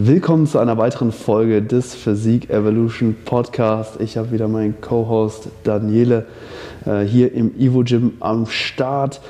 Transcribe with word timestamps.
Willkommen 0.00 0.46
zu 0.46 0.60
einer 0.60 0.78
weiteren 0.78 1.10
Folge 1.10 1.60
des 1.60 1.96
Physik 1.96 2.50
Evolution 2.50 3.16
Podcast. 3.24 4.00
Ich 4.00 4.16
habe 4.16 4.30
wieder 4.30 4.46
meinen 4.46 4.80
Co-Host 4.80 5.48
Daniele 5.64 6.24
äh, 6.86 7.00
hier 7.00 7.34
im 7.34 7.58
Evo 7.58 7.82
Gym 7.82 8.12
am 8.20 8.46
Start. 8.46 9.20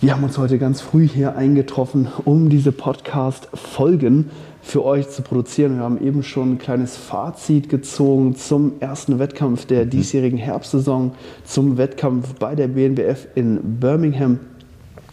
Wir 0.00 0.12
haben 0.12 0.24
uns 0.24 0.38
heute 0.38 0.58
ganz 0.58 0.80
früh 0.80 1.06
hier 1.06 1.36
eingetroffen, 1.36 2.08
um 2.24 2.48
diese 2.48 2.72
Podcast-Folgen 2.72 4.30
für 4.60 4.84
euch 4.84 5.08
zu 5.08 5.22
produzieren. 5.22 5.76
Wir 5.76 5.84
haben 5.84 6.04
eben 6.04 6.24
schon 6.24 6.54
ein 6.54 6.58
kleines 6.58 6.96
Fazit 6.96 7.68
gezogen 7.68 8.34
zum 8.34 8.72
ersten 8.80 9.20
Wettkampf 9.20 9.66
der 9.66 9.84
diesjährigen 9.84 10.38
Herbstsaison, 10.38 11.12
zum 11.44 11.78
Wettkampf 11.78 12.34
bei 12.40 12.56
der 12.56 12.66
BNBF 12.66 13.28
in 13.36 13.78
Birmingham. 13.78 14.40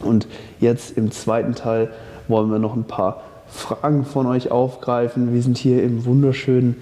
Und 0.04 0.28
jetzt 0.60 0.98
im 0.98 1.12
zweiten 1.12 1.54
Teil 1.54 1.92
wollen 2.28 2.50
wir 2.50 2.58
noch 2.58 2.76
ein 2.76 2.86
paar 2.86 3.22
Fragen 3.52 4.06
von 4.06 4.26
euch 4.26 4.52
aufgreifen. 4.52 5.34
Wir 5.34 5.42
sind 5.42 5.58
hier 5.58 5.84
im 5.84 6.06
wunderschönen 6.06 6.76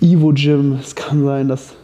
Ivo 0.00 0.32
Gym. 0.34 0.78
Es 0.80 0.94
kann 0.94 1.24
sein, 1.24 1.48
dass 1.48 1.74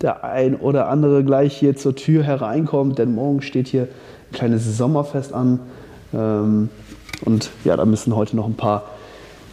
der 0.00 0.24
ein 0.24 0.56
oder 0.56 0.88
andere 0.88 1.24
gleich 1.24 1.56
hier 1.56 1.76
zur 1.76 1.94
Tür 1.94 2.22
hereinkommt, 2.22 2.98
denn 2.98 3.14
morgen 3.14 3.42
steht 3.42 3.68
hier 3.68 3.82
ein 3.82 4.34
kleines 4.34 4.76
Sommerfest 4.76 5.32
an. 5.32 5.60
Ähm, 6.12 6.68
und 7.24 7.50
ja, 7.64 7.76
da 7.76 7.84
müssen 7.84 8.16
heute 8.16 8.36
noch 8.36 8.46
ein 8.46 8.56
paar 8.56 8.84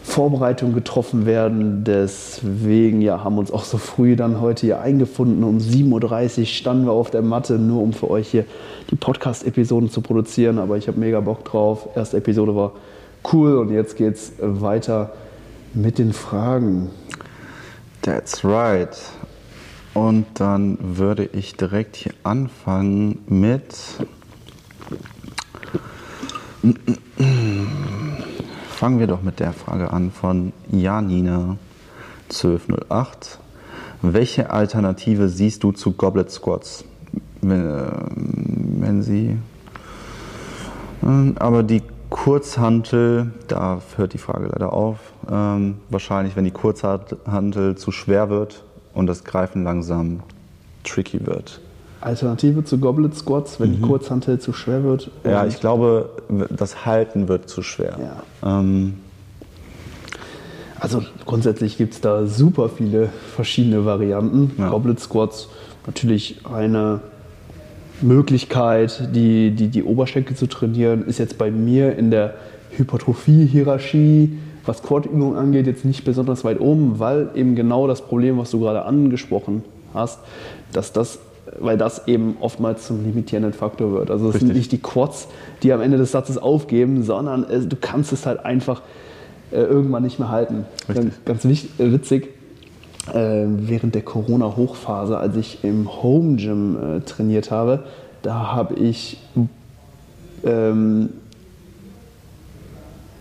Vorbereitungen 0.02 0.74
getroffen 0.74 1.26
werden. 1.26 1.84
Deswegen 1.84 3.00
ja, 3.00 3.22
haben 3.22 3.36
wir 3.36 3.40
uns 3.40 3.52
auch 3.52 3.64
so 3.64 3.78
früh 3.78 4.16
dann 4.16 4.40
heute 4.40 4.66
hier 4.66 4.80
eingefunden. 4.80 5.44
Um 5.44 5.58
7.30 5.58 6.40
Uhr 6.40 6.46
standen 6.46 6.86
wir 6.86 6.92
auf 6.92 7.10
der 7.10 7.22
Matte, 7.22 7.58
nur 7.58 7.82
um 7.82 7.92
für 7.92 8.10
euch 8.10 8.28
hier 8.28 8.44
die 8.90 8.96
Podcast-Episoden 8.96 9.90
zu 9.90 10.00
produzieren. 10.00 10.58
Aber 10.58 10.76
ich 10.76 10.88
habe 10.88 10.98
mega 10.98 11.20
Bock 11.20 11.44
drauf. 11.44 11.90
Erste 11.94 12.16
Episode 12.16 12.56
war 12.56 12.72
Cool, 13.22 13.58
und 13.58 13.70
jetzt 13.70 13.96
geht's 13.96 14.32
weiter 14.38 15.12
mit 15.74 15.98
den 15.98 16.12
Fragen. 16.12 16.90
That's 18.02 18.44
right. 18.44 18.96
Und 19.94 20.26
dann 20.34 20.78
würde 20.80 21.24
ich 21.24 21.56
direkt 21.56 21.96
hier 21.96 22.12
anfangen 22.22 23.18
mit. 23.28 23.74
Fangen 28.68 28.98
wir 28.98 29.06
doch 29.06 29.22
mit 29.22 29.40
der 29.40 29.52
Frage 29.52 29.92
an 29.92 30.10
von 30.10 30.52
Janina 30.70 31.56
1208. 32.30 33.38
Welche 34.02 34.50
Alternative 34.50 35.28
siehst 35.28 35.62
du 35.62 35.72
zu 35.72 35.92
Goblet 35.92 36.30
Squats? 36.30 36.84
Wenn, 37.42 37.66
äh, 37.66 37.90
wenn 38.80 39.02
sie. 39.02 39.36
Äh, 41.02 41.32
aber 41.36 41.62
die 41.62 41.82
Kurzhantel, 42.10 43.32
da 43.48 43.80
hört 43.96 44.12
die 44.12 44.18
Frage 44.18 44.48
leider 44.48 44.72
auf. 44.72 44.98
Ähm, 45.30 45.78
wahrscheinlich, 45.88 46.36
wenn 46.36 46.44
die 46.44 46.50
Kurzhantel 46.50 47.76
zu 47.76 47.92
schwer 47.92 48.28
wird 48.28 48.64
und 48.94 49.06
das 49.06 49.24
Greifen 49.24 49.64
langsam 49.64 50.20
tricky 50.84 51.24
wird. 51.24 51.60
Alternative 52.00 52.64
zu 52.64 52.78
Goblet 52.78 53.14
Squats, 53.14 53.60
wenn 53.60 53.70
mhm. 53.70 53.74
die 53.76 53.80
Kurzhantel 53.82 54.38
zu 54.38 54.52
schwer 54.52 54.82
wird? 54.82 55.10
Ja, 55.24 55.46
ich 55.46 55.60
glaube, 55.60 56.10
das 56.50 56.84
Halten 56.84 57.28
wird 57.28 57.48
zu 57.48 57.62
schwer. 57.62 57.96
Ja. 58.42 58.58
Ähm, 58.60 58.94
also 60.80 61.02
grundsätzlich 61.26 61.76
gibt 61.76 61.94
es 61.94 62.00
da 62.00 62.26
super 62.26 62.70
viele 62.70 63.10
verschiedene 63.34 63.84
Varianten. 63.84 64.52
Ja. 64.58 64.70
Goblet 64.70 64.98
Squats 64.98 65.48
natürlich 65.86 66.40
eine 66.50 67.00
Möglichkeit, 68.02 69.08
die, 69.14 69.50
die, 69.50 69.68
die 69.68 69.82
Oberschenkel 69.82 70.36
zu 70.36 70.46
trainieren, 70.46 71.06
ist 71.06 71.18
jetzt 71.18 71.38
bei 71.38 71.50
mir 71.50 71.96
in 71.96 72.10
der 72.10 72.34
Hypertrophie-Hierarchie, 72.76 74.38
was 74.64 74.82
Quad-Übungen 74.82 75.36
angeht, 75.36 75.66
jetzt 75.66 75.84
nicht 75.84 76.04
besonders 76.04 76.44
weit 76.44 76.60
oben, 76.60 76.98
weil 76.98 77.30
eben 77.34 77.54
genau 77.54 77.86
das 77.86 78.02
Problem, 78.02 78.38
was 78.38 78.50
du 78.50 78.60
gerade 78.60 78.84
angesprochen 78.84 79.64
hast, 79.94 80.20
dass 80.72 80.92
das 80.92 81.18
weil 81.58 81.76
das 81.76 82.06
eben 82.06 82.36
oftmals 82.40 82.86
zum 82.86 83.04
limitierenden 83.04 83.52
Faktor 83.52 83.92
wird. 83.92 84.10
Also 84.10 84.30
es 84.30 84.38
sind 84.38 84.54
nicht 84.54 84.70
die 84.70 84.78
Quads, 84.78 85.26
die 85.62 85.72
am 85.72 85.80
Ende 85.80 85.98
des 85.98 86.12
Satzes 86.12 86.38
aufgeben, 86.38 87.02
sondern 87.02 87.44
du 87.68 87.76
kannst 87.80 88.12
es 88.12 88.24
halt 88.24 88.44
einfach 88.44 88.82
äh, 89.50 89.56
irgendwann 89.56 90.02
nicht 90.02 90.18
mehr 90.18 90.28
halten. 90.28 90.64
Richtig. 90.88 90.94
Ganz, 90.94 91.24
ganz 91.24 91.44
wichtig, 91.44 91.70
witzig, 91.78 92.28
während 93.14 93.94
der 93.94 94.02
Corona-Hochphase, 94.02 95.18
als 95.18 95.36
ich 95.36 95.64
im 95.64 96.02
Home 96.02 96.36
Gym 96.36 96.76
äh, 96.76 97.00
trainiert 97.00 97.50
habe, 97.50 97.84
da 98.22 98.52
habe 98.52 98.74
ich 98.74 99.18
ähm, 100.44 101.10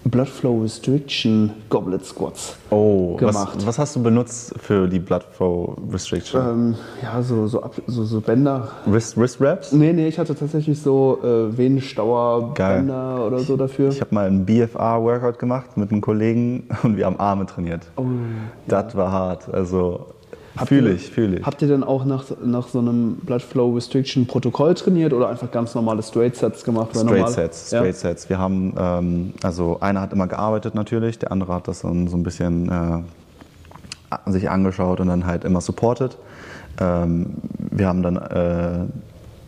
Blood 0.09 0.29
Flow 0.29 0.61
Restriction 0.61 1.51
Goblet 1.69 2.05
Squats 2.05 2.55
oh, 2.69 3.15
gemacht. 3.15 3.53
Was, 3.55 3.65
was, 3.65 3.79
hast 3.79 3.95
du 3.95 4.03
benutzt 4.03 4.53
für 4.59 4.87
die 4.87 4.99
Blood 4.99 5.23
Flow 5.31 5.75
Restriction? 5.91 6.41
Ähm, 6.41 6.75
ja, 7.01 7.21
so, 7.21 7.47
so, 7.47 7.69
so, 7.87 8.03
so 8.05 8.21
Bänder. 8.21 8.69
Wrist, 8.85 9.17
Wrist 9.17 9.39
Wraps? 9.39 9.71
Nee, 9.71 9.93
nee, 9.93 10.07
ich 10.07 10.17
hatte 10.17 10.35
tatsächlich 10.35 10.81
so 10.81 11.19
äh, 11.23 11.55
Venenstauer-Bänder 11.55 13.25
oder 13.27 13.39
so 13.39 13.57
dafür. 13.57 13.89
Ich 13.89 14.01
habe 14.01 14.15
mal 14.15 14.27
einen 14.27 14.45
BFA-Workout 14.45 15.37
gemacht 15.37 15.77
mit 15.77 15.91
einem 15.91 16.01
Kollegen 16.01 16.67
und 16.83 16.97
wir 16.97 17.05
haben 17.05 17.19
Arme 17.19 17.45
trainiert. 17.45 17.87
Oh, 17.95 18.05
das 18.67 18.93
ja. 18.93 18.99
war 18.99 19.11
hart. 19.11 19.53
Also 19.53 20.07
Fühle 20.65 20.93
ich, 20.93 21.09
fühle 21.09 21.39
ich. 21.39 21.45
Habt 21.45 21.61
ihr 21.61 21.67
denn 21.67 21.83
auch 21.83 22.05
nach, 22.05 22.25
nach 22.43 22.67
so 22.67 22.79
einem 22.79 23.15
Blood 23.17 23.41
Flow 23.41 23.73
Restriction 23.73 24.25
Protokoll 24.27 24.73
trainiert 24.73 25.13
oder 25.13 25.29
einfach 25.29 25.51
ganz 25.51 25.75
normale 25.75 26.03
Straight 26.03 26.35
Sets 26.35 26.63
gemacht? 26.63 26.89
Straight 26.91 27.05
normal? 27.05 27.31
Sets, 27.31 27.67
Straight 27.67 27.85
ja? 27.85 27.93
Sets. 27.93 28.29
Wir 28.29 28.39
haben, 28.39 28.73
ähm, 28.77 29.33
also 29.43 29.77
einer 29.79 30.01
hat 30.01 30.11
immer 30.11 30.27
gearbeitet 30.27 30.75
natürlich, 30.75 31.19
der 31.19 31.31
andere 31.31 31.53
hat 31.53 31.67
das 31.67 31.81
so, 31.81 31.87
so 32.07 32.17
ein 32.17 32.23
bisschen 32.23 32.69
äh, 32.69 34.31
sich 34.31 34.49
angeschaut 34.49 34.99
und 34.99 35.07
dann 35.07 35.25
halt 35.25 35.43
immer 35.43 35.61
supported. 35.61 36.17
Ähm, 36.79 37.27
wir 37.71 37.87
haben 37.87 38.01
dann 38.01 38.17
äh, 38.17 38.85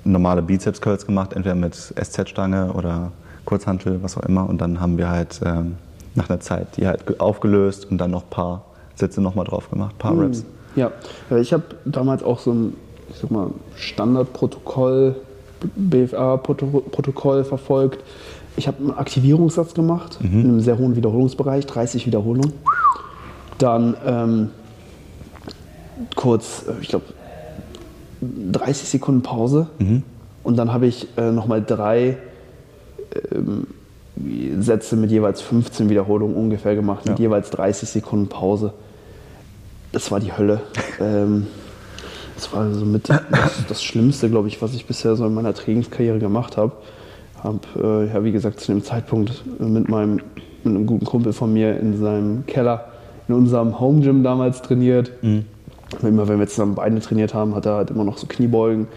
normale 0.03 0.41
Bizeps 0.41 0.81
Curls 0.81 1.05
gemacht, 1.05 1.33
entweder 1.33 1.55
mit 1.55 1.75
SZ-Stange 1.75 2.73
oder 2.73 3.11
Kurzhantel, 3.45 4.01
was 4.03 4.17
auch 4.17 4.23
immer. 4.23 4.47
Und 4.47 4.61
dann 4.61 4.79
haben 4.79 4.97
wir 4.97 5.09
halt 5.09 5.41
ähm, 5.45 5.75
nach 6.15 6.29
einer 6.29 6.39
Zeit 6.39 6.77
die 6.77 6.87
halt 6.87 7.19
aufgelöst 7.19 7.89
und 7.89 7.97
dann 7.97 8.11
noch 8.11 8.23
ein 8.23 8.29
paar 8.29 8.63
Sätze 8.95 9.21
nochmal 9.21 9.45
drauf 9.45 9.69
gemacht, 9.69 9.95
ein 9.95 9.99
paar 9.99 10.13
mhm. 10.13 10.19
Reps. 10.21 10.45
Ja, 10.75 10.91
ich 11.39 11.53
habe 11.53 11.63
damals 11.85 12.23
auch 12.23 12.39
so 12.39 12.51
ein 12.51 12.73
ich 13.11 13.19
sag 13.19 13.31
mal, 13.31 13.51
Standardprotokoll, 13.75 15.15
BFA-Protokoll 15.75 17.43
verfolgt. 17.43 18.03
Ich 18.57 18.67
habe 18.67 18.77
einen 18.79 18.91
Aktivierungssatz 18.91 19.73
gemacht 19.73 20.19
mhm. 20.21 20.41
in 20.41 20.45
einem 20.45 20.59
sehr 20.61 20.77
hohen 20.77 20.95
Wiederholungsbereich, 20.95 21.65
30 21.65 22.05
Wiederholungen. 22.07 22.53
Dann 23.57 23.95
ähm, 24.05 24.49
kurz, 26.15 26.65
äh, 26.67 26.81
ich 26.81 26.89
glaube, 26.89 27.05
30 28.21 28.89
Sekunden 28.89 29.21
Pause. 29.21 29.67
Mhm. 29.79 30.03
Und 30.43 30.57
dann 30.57 30.73
habe 30.73 30.87
ich 30.87 31.07
äh, 31.17 31.31
nochmal 31.31 31.63
drei 31.63 32.17
ähm, 33.31 33.67
Sätze 34.59 34.95
mit 34.95 35.11
jeweils 35.11 35.41
15 35.41 35.89
Wiederholungen 35.89 36.35
ungefähr 36.35 36.75
gemacht, 36.75 37.05
mit 37.05 37.19
ja. 37.19 37.25
jeweils 37.25 37.49
30 37.51 37.89
Sekunden 37.89 38.27
Pause 38.27 38.73
das 39.91 40.11
war 40.11 40.19
die 40.19 40.35
Hölle. 40.35 40.61
ähm, 40.99 41.47
das 42.35 42.53
war 42.53 42.71
so 42.71 42.85
mit 42.85 43.09
das, 43.09 43.21
das 43.67 43.83
Schlimmste, 43.83 44.29
glaube 44.29 44.47
ich, 44.47 44.61
was 44.61 44.73
ich 44.73 44.85
bisher 44.85 45.15
so 45.15 45.25
in 45.25 45.33
meiner 45.33 45.53
Trainingskarriere 45.53 46.19
gemacht 46.19 46.57
habe. 46.57 46.71
Habe, 47.43 47.59
äh, 47.75 48.13
ja, 48.13 48.23
wie 48.23 48.31
gesagt, 48.31 48.59
zu 48.59 48.71
dem 48.71 48.83
Zeitpunkt 48.83 49.43
mit 49.59 49.89
meinem 49.89 50.21
mit 50.63 50.75
einem 50.75 50.85
guten 50.85 51.05
Kumpel 51.05 51.33
von 51.33 51.51
mir 51.53 51.79
in 51.79 51.99
seinem 51.99 52.45
Keller 52.45 52.85
in 53.27 53.35
unserem 53.35 53.79
Home 53.79 54.01
Gym 54.01 54.23
damals 54.23 54.61
trainiert. 54.61 55.11
Mhm. 55.21 55.45
Immer 56.01 56.27
wenn 56.27 56.39
wir 56.39 56.47
zusammen 56.47 56.75
Beine 56.75 56.99
trainiert 56.99 57.33
haben, 57.33 57.55
hat 57.55 57.65
er 57.65 57.75
halt 57.75 57.89
immer 57.91 58.03
noch 58.03 58.17
so 58.17 58.27
Kniebeugen, 58.27 58.87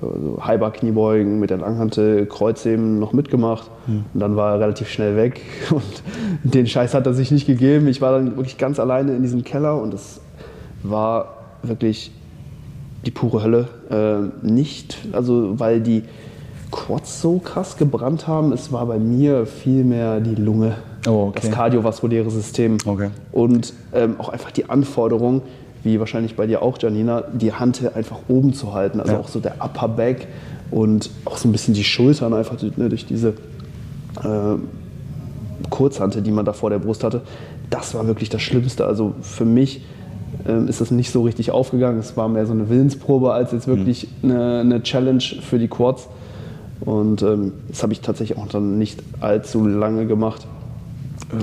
so 0.00 0.38
Halber-Kniebeugen 0.40 1.40
mit 1.40 1.50
der 1.50 1.58
Langhantel, 1.58 2.26
Kreuzheben 2.26 2.98
noch 2.98 3.12
mitgemacht. 3.12 3.70
Mhm. 3.86 4.04
Und 4.12 4.20
dann 4.20 4.36
war 4.36 4.54
er 4.54 4.60
relativ 4.60 4.88
schnell 4.88 5.16
weg. 5.16 5.40
Und 5.70 6.02
den 6.42 6.66
Scheiß 6.66 6.94
hat 6.94 7.06
er 7.06 7.14
sich 7.14 7.30
nicht 7.30 7.46
gegeben. 7.46 7.88
Ich 7.88 8.00
war 8.00 8.12
dann 8.12 8.36
wirklich 8.36 8.58
ganz 8.58 8.78
alleine 8.78 9.14
in 9.14 9.22
diesem 9.22 9.44
Keller 9.44 9.80
und 9.80 9.94
das 9.94 10.20
war 10.84 11.34
wirklich 11.62 12.12
die 13.04 13.10
pure 13.10 13.42
Hölle. 13.42 13.68
Äh, 13.90 14.46
nicht, 14.46 14.98
also 15.12 15.58
weil 15.58 15.80
die 15.80 16.04
Quads 16.70 17.20
so 17.20 17.38
krass 17.38 17.76
gebrannt 17.76 18.26
haben, 18.26 18.52
es 18.52 18.72
war 18.72 18.86
bei 18.86 18.98
mir 18.98 19.46
vielmehr 19.46 20.20
die 20.20 20.34
Lunge, 20.34 20.76
oh, 21.06 21.28
okay. 21.28 21.40
das 21.42 21.50
kardiovaskuläre 21.50 22.30
System 22.30 22.78
okay. 22.84 23.10
und 23.32 23.72
ähm, 23.92 24.16
auch 24.18 24.28
einfach 24.28 24.50
die 24.50 24.68
Anforderung, 24.68 25.42
wie 25.84 26.00
wahrscheinlich 26.00 26.34
bei 26.34 26.46
dir 26.46 26.62
auch, 26.62 26.78
Janina, 26.80 27.22
die 27.32 27.52
Hand 27.52 27.82
einfach 27.94 28.18
oben 28.28 28.54
zu 28.54 28.72
halten, 28.74 29.00
also 29.00 29.12
ja. 29.12 29.20
auch 29.20 29.28
so 29.28 29.38
der 29.38 29.62
Upper 29.62 29.88
Back 29.88 30.26
und 30.70 31.10
auch 31.24 31.36
so 31.36 31.48
ein 31.48 31.52
bisschen 31.52 31.74
die 31.74 31.84
Schultern 31.84 32.34
einfach 32.34 32.60
ne, 32.76 32.88
durch 32.88 33.06
diese 33.06 33.34
äh, 34.24 34.56
Kurzhante, 35.70 36.22
die 36.22 36.32
man 36.32 36.44
da 36.44 36.52
vor 36.52 36.70
der 36.70 36.78
Brust 36.78 37.04
hatte. 37.04 37.22
Das 37.70 37.94
war 37.94 38.06
wirklich 38.06 38.30
das 38.30 38.42
Schlimmste. 38.42 38.86
Also 38.86 39.14
für 39.20 39.44
mich 39.44 39.82
ähm, 40.46 40.68
ist 40.68 40.80
das 40.80 40.90
nicht 40.90 41.10
so 41.10 41.22
richtig 41.22 41.50
aufgegangen. 41.50 41.98
Es 41.98 42.16
war 42.16 42.28
mehr 42.28 42.46
so 42.46 42.52
eine 42.52 42.68
Willensprobe 42.68 43.32
als 43.32 43.52
jetzt 43.52 43.66
wirklich 43.66 44.08
mhm. 44.22 44.30
eine, 44.30 44.60
eine, 44.60 44.82
Challenge 44.82 45.22
für 45.22 45.58
die 45.58 45.68
Quads. 45.68 46.08
Und 46.80 47.22
ähm, 47.22 47.52
das 47.68 47.82
habe 47.82 47.92
ich 47.92 48.00
tatsächlich 48.00 48.38
auch 48.38 48.48
dann 48.48 48.78
nicht 48.78 49.02
allzu 49.20 49.66
lange 49.66 50.06
gemacht. 50.06 50.46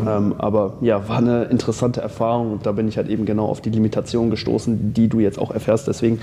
Ähm, 0.05 0.35
aber 0.37 0.73
ja, 0.81 1.07
war 1.09 1.17
eine 1.17 1.45
interessante 1.45 2.01
Erfahrung 2.01 2.51
und 2.51 2.65
da 2.65 2.71
bin 2.71 2.87
ich 2.87 2.97
halt 2.97 3.09
eben 3.09 3.25
genau 3.25 3.45
auf 3.47 3.61
die 3.61 3.69
Limitation 3.69 4.29
gestoßen, 4.29 4.93
die 4.93 5.07
du 5.07 5.19
jetzt 5.19 5.39
auch 5.39 5.51
erfährst. 5.51 5.87
Deswegen 5.87 6.19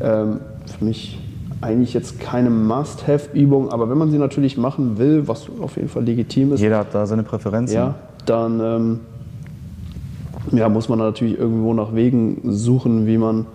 ähm, 0.00 0.40
für 0.66 0.84
mich 0.84 1.18
eigentlich 1.60 1.94
jetzt 1.94 2.20
keine 2.20 2.50
Must-Have-Übung, 2.50 3.70
aber 3.70 3.88
wenn 3.88 3.98
man 3.98 4.10
sie 4.10 4.18
natürlich 4.18 4.56
machen 4.56 4.98
will, 4.98 5.26
was 5.28 5.46
auf 5.60 5.76
jeden 5.76 5.88
Fall 5.88 6.04
legitim 6.04 6.52
ist. 6.52 6.60
Jeder 6.60 6.78
hat 6.78 6.94
da 6.94 7.06
seine 7.06 7.22
Präferenzen. 7.22 7.76
Ja, 7.76 7.94
dann 8.26 8.60
ähm, 8.60 9.00
ja, 10.52 10.68
muss 10.68 10.88
man 10.88 10.98
natürlich 10.98 11.38
irgendwo 11.38 11.74
nach 11.74 11.94
Wegen 11.94 12.40
suchen, 12.44 13.06
wie 13.06 13.18
man 13.18 13.46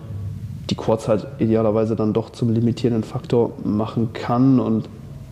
die 0.70 0.74
Quads 0.74 1.08
halt 1.08 1.26
idealerweise 1.38 1.96
dann 1.96 2.12
doch 2.12 2.30
zum 2.30 2.52
limitierenden 2.52 3.04
Faktor 3.04 3.52
machen 3.64 4.12
kann. 4.12 4.60
Und 4.60 4.88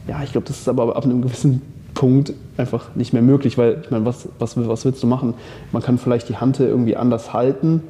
ja, 0.08 0.22
ich 0.22 0.32
glaube, 0.32 0.46
das 0.46 0.58
ist 0.58 0.68
aber 0.68 0.96
ab 0.96 1.04
einem 1.04 1.22
gewissen 1.22 1.62
Punkt 1.94 2.32
einfach 2.56 2.94
nicht 2.94 3.12
mehr 3.12 3.22
möglich, 3.22 3.58
weil 3.58 3.78
ich 3.82 3.90
meine, 3.90 4.04
was, 4.04 4.28
was, 4.38 4.56
was 4.56 4.84
willst 4.84 5.02
du 5.02 5.06
machen? 5.06 5.34
Man 5.72 5.82
kann 5.82 5.98
vielleicht 5.98 6.28
die 6.28 6.36
Hand 6.36 6.58
irgendwie 6.60 6.96
anders 6.96 7.32
halten. 7.32 7.82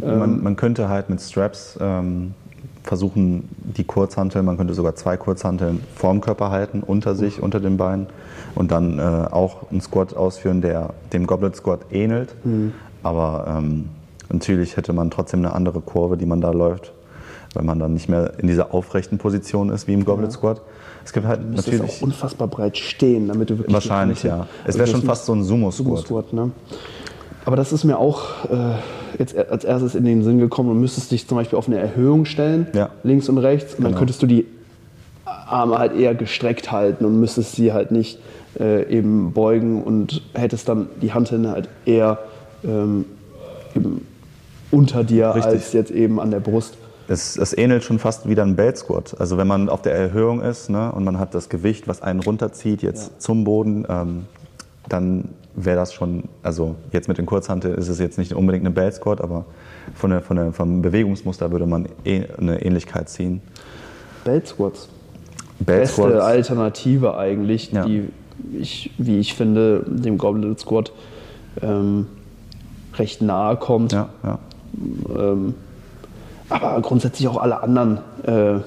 Man, 0.00 0.42
man 0.42 0.56
könnte 0.56 0.88
halt 0.88 1.10
mit 1.10 1.20
Straps 1.20 1.76
ähm, 1.80 2.34
versuchen, 2.82 3.48
die 3.76 3.84
Kurzhanteln, 3.84 4.44
man 4.44 4.56
könnte 4.56 4.74
sogar 4.74 4.94
zwei 4.94 5.16
Kurzhanteln 5.16 5.80
vorm 5.94 6.20
Körper 6.20 6.50
halten, 6.50 6.82
unter 6.84 7.14
sich, 7.14 7.42
unter 7.42 7.60
den 7.60 7.76
Beinen 7.76 8.06
und 8.54 8.70
dann 8.70 8.98
äh, 8.98 9.02
auch 9.02 9.70
einen 9.70 9.80
Squat 9.80 10.16
ausführen, 10.16 10.60
der 10.60 10.90
dem 11.12 11.26
Goblet 11.26 11.56
Squat 11.56 11.80
ähnelt. 11.90 12.34
Mhm. 12.44 12.72
Aber 13.02 13.44
ähm, 13.48 13.86
natürlich 14.30 14.76
hätte 14.76 14.92
man 14.92 15.10
trotzdem 15.10 15.40
eine 15.40 15.54
andere 15.54 15.80
Kurve, 15.80 16.16
die 16.16 16.26
man 16.26 16.40
da 16.40 16.50
läuft, 16.50 16.92
weil 17.54 17.64
man 17.64 17.78
dann 17.78 17.92
nicht 17.94 18.08
mehr 18.08 18.32
in 18.38 18.46
dieser 18.46 18.72
aufrechten 18.74 19.18
Position 19.18 19.70
ist 19.70 19.88
wie 19.88 19.94
im 19.94 20.04
Goblet 20.04 20.32
Squat. 20.32 20.60
Es 21.04 21.12
gibt 21.12 21.26
halt 21.26 21.40
Du 21.42 21.56
natürlich 21.56 21.82
auch 21.82 22.02
unfassbar 22.02 22.46
breit 22.48 22.78
stehen, 22.78 23.28
damit 23.28 23.50
du 23.50 23.58
wirklich. 23.58 23.74
wahrscheinlich 23.74 24.22
ja. 24.22 24.46
Es 24.62 24.68
Also 24.68 24.78
wäre 24.80 24.88
schon 24.88 25.02
fast 25.02 25.26
so 25.26 25.34
ein 25.34 25.42
Sumo 25.42 25.70
Squat. 25.70 26.06
Sumo-Squat, 26.06 26.32
ne? 26.32 26.50
Aber 27.44 27.56
das 27.56 27.72
ist 27.72 27.82
mir 27.82 27.98
auch 27.98 28.44
äh, 28.50 28.76
jetzt 29.18 29.36
als 29.36 29.64
erstes 29.64 29.96
in 29.96 30.04
den 30.04 30.22
Sinn 30.22 30.38
gekommen. 30.38 30.68
Du 30.68 30.74
müsstest 30.76 31.10
dich 31.10 31.26
zum 31.26 31.36
Beispiel 31.36 31.58
auf 31.58 31.66
eine 31.66 31.78
Erhöhung 31.78 32.24
stellen, 32.24 32.68
Ja. 32.72 32.90
links 33.02 33.28
und 33.28 33.38
rechts, 33.38 33.74
und 33.74 33.82
dann 33.82 33.90
Genau. 33.92 33.98
könntest 33.98 34.22
du 34.22 34.26
die 34.28 34.46
Arme 35.24 35.76
halt 35.78 35.96
eher 35.96 36.14
gestreckt 36.14 36.70
halten 36.70 37.04
und 37.04 37.18
müsstest 37.18 37.56
sie 37.56 37.72
halt 37.72 37.90
nicht 37.90 38.20
äh, 38.60 38.86
eben 38.88 39.32
beugen 39.32 39.82
und 39.82 40.22
hättest 40.34 40.68
dann 40.68 40.88
die 41.02 41.12
Hanteln 41.12 41.48
halt 41.48 41.68
eher 41.84 42.18
ähm, 42.64 43.04
unter 44.70 45.04
dir 45.04 45.34
Richtig. 45.34 45.44
als 45.52 45.72
jetzt 45.72 45.90
eben 45.90 46.20
an 46.20 46.30
der 46.30 46.40
Brust. 46.40 46.76
Es, 47.08 47.36
es 47.36 47.56
ähnelt 47.56 47.82
schon 47.84 47.98
fast 47.98 48.28
wieder 48.28 48.42
ein 48.42 48.56
Belt 48.56 48.78
Squat. 48.78 49.16
Also 49.18 49.36
wenn 49.36 49.46
man 49.46 49.68
auf 49.68 49.82
der 49.82 49.94
Erhöhung 49.94 50.40
ist 50.40 50.70
ne, 50.70 50.92
und 50.92 51.04
man 51.04 51.18
hat 51.18 51.34
das 51.34 51.48
Gewicht, 51.48 51.88
was 51.88 52.00
einen 52.00 52.20
runterzieht 52.20 52.82
jetzt 52.82 53.10
Ja. 53.12 53.18
zum 53.18 53.44
Boden, 53.44 53.84
ähm, 53.88 54.24
dann 54.88 55.28
wäre 55.54 55.76
das 55.76 55.92
schon, 55.92 56.24
also 56.42 56.76
jetzt 56.92 57.08
mit 57.08 57.18
den 57.18 57.26
Kurzhanteln 57.26 57.74
ist 57.76 57.88
es 57.88 57.98
jetzt 57.98 58.18
nicht 58.18 58.32
unbedingt 58.32 58.64
eine 58.64 58.74
Belt 58.74 58.94
Squat, 58.94 59.20
aber 59.20 59.44
von 59.94 60.10
der, 60.10 60.22
von 60.22 60.36
der, 60.36 60.52
vom 60.52 60.80
Bewegungsmuster 60.80 61.50
würde 61.50 61.66
man 61.66 61.86
eh 62.04 62.22
eine 62.38 62.64
Ähnlichkeit 62.64 63.08
ziehen. 63.08 63.42
Belt 64.24 64.46
Squats. 64.48 64.88
Belt 65.58 65.80
beste 65.82 66.02
Squats, 66.02 66.20
Alternative 66.24 67.16
eigentlich, 67.18 67.72
Ja. 67.72 67.84
die 67.84 68.08
ich, 68.58 68.90
wie 68.98 69.18
ich 69.18 69.34
finde, 69.34 69.84
dem 69.86 70.16
Goblet 70.18 70.58
Squat 70.60 70.92
ähm, 71.60 72.06
recht 72.94 73.22
nahe 73.22 73.56
kommt. 73.56 73.92
ja, 73.92 74.08
ja. 74.22 74.38
Ähm, 75.16 75.54
aber 76.48 76.80
grundsätzlich 76.82 77.28
auch 77.28 77.38
alle 77.40 77.62
anderen 77.62 77.98
äh, 78.24 78.60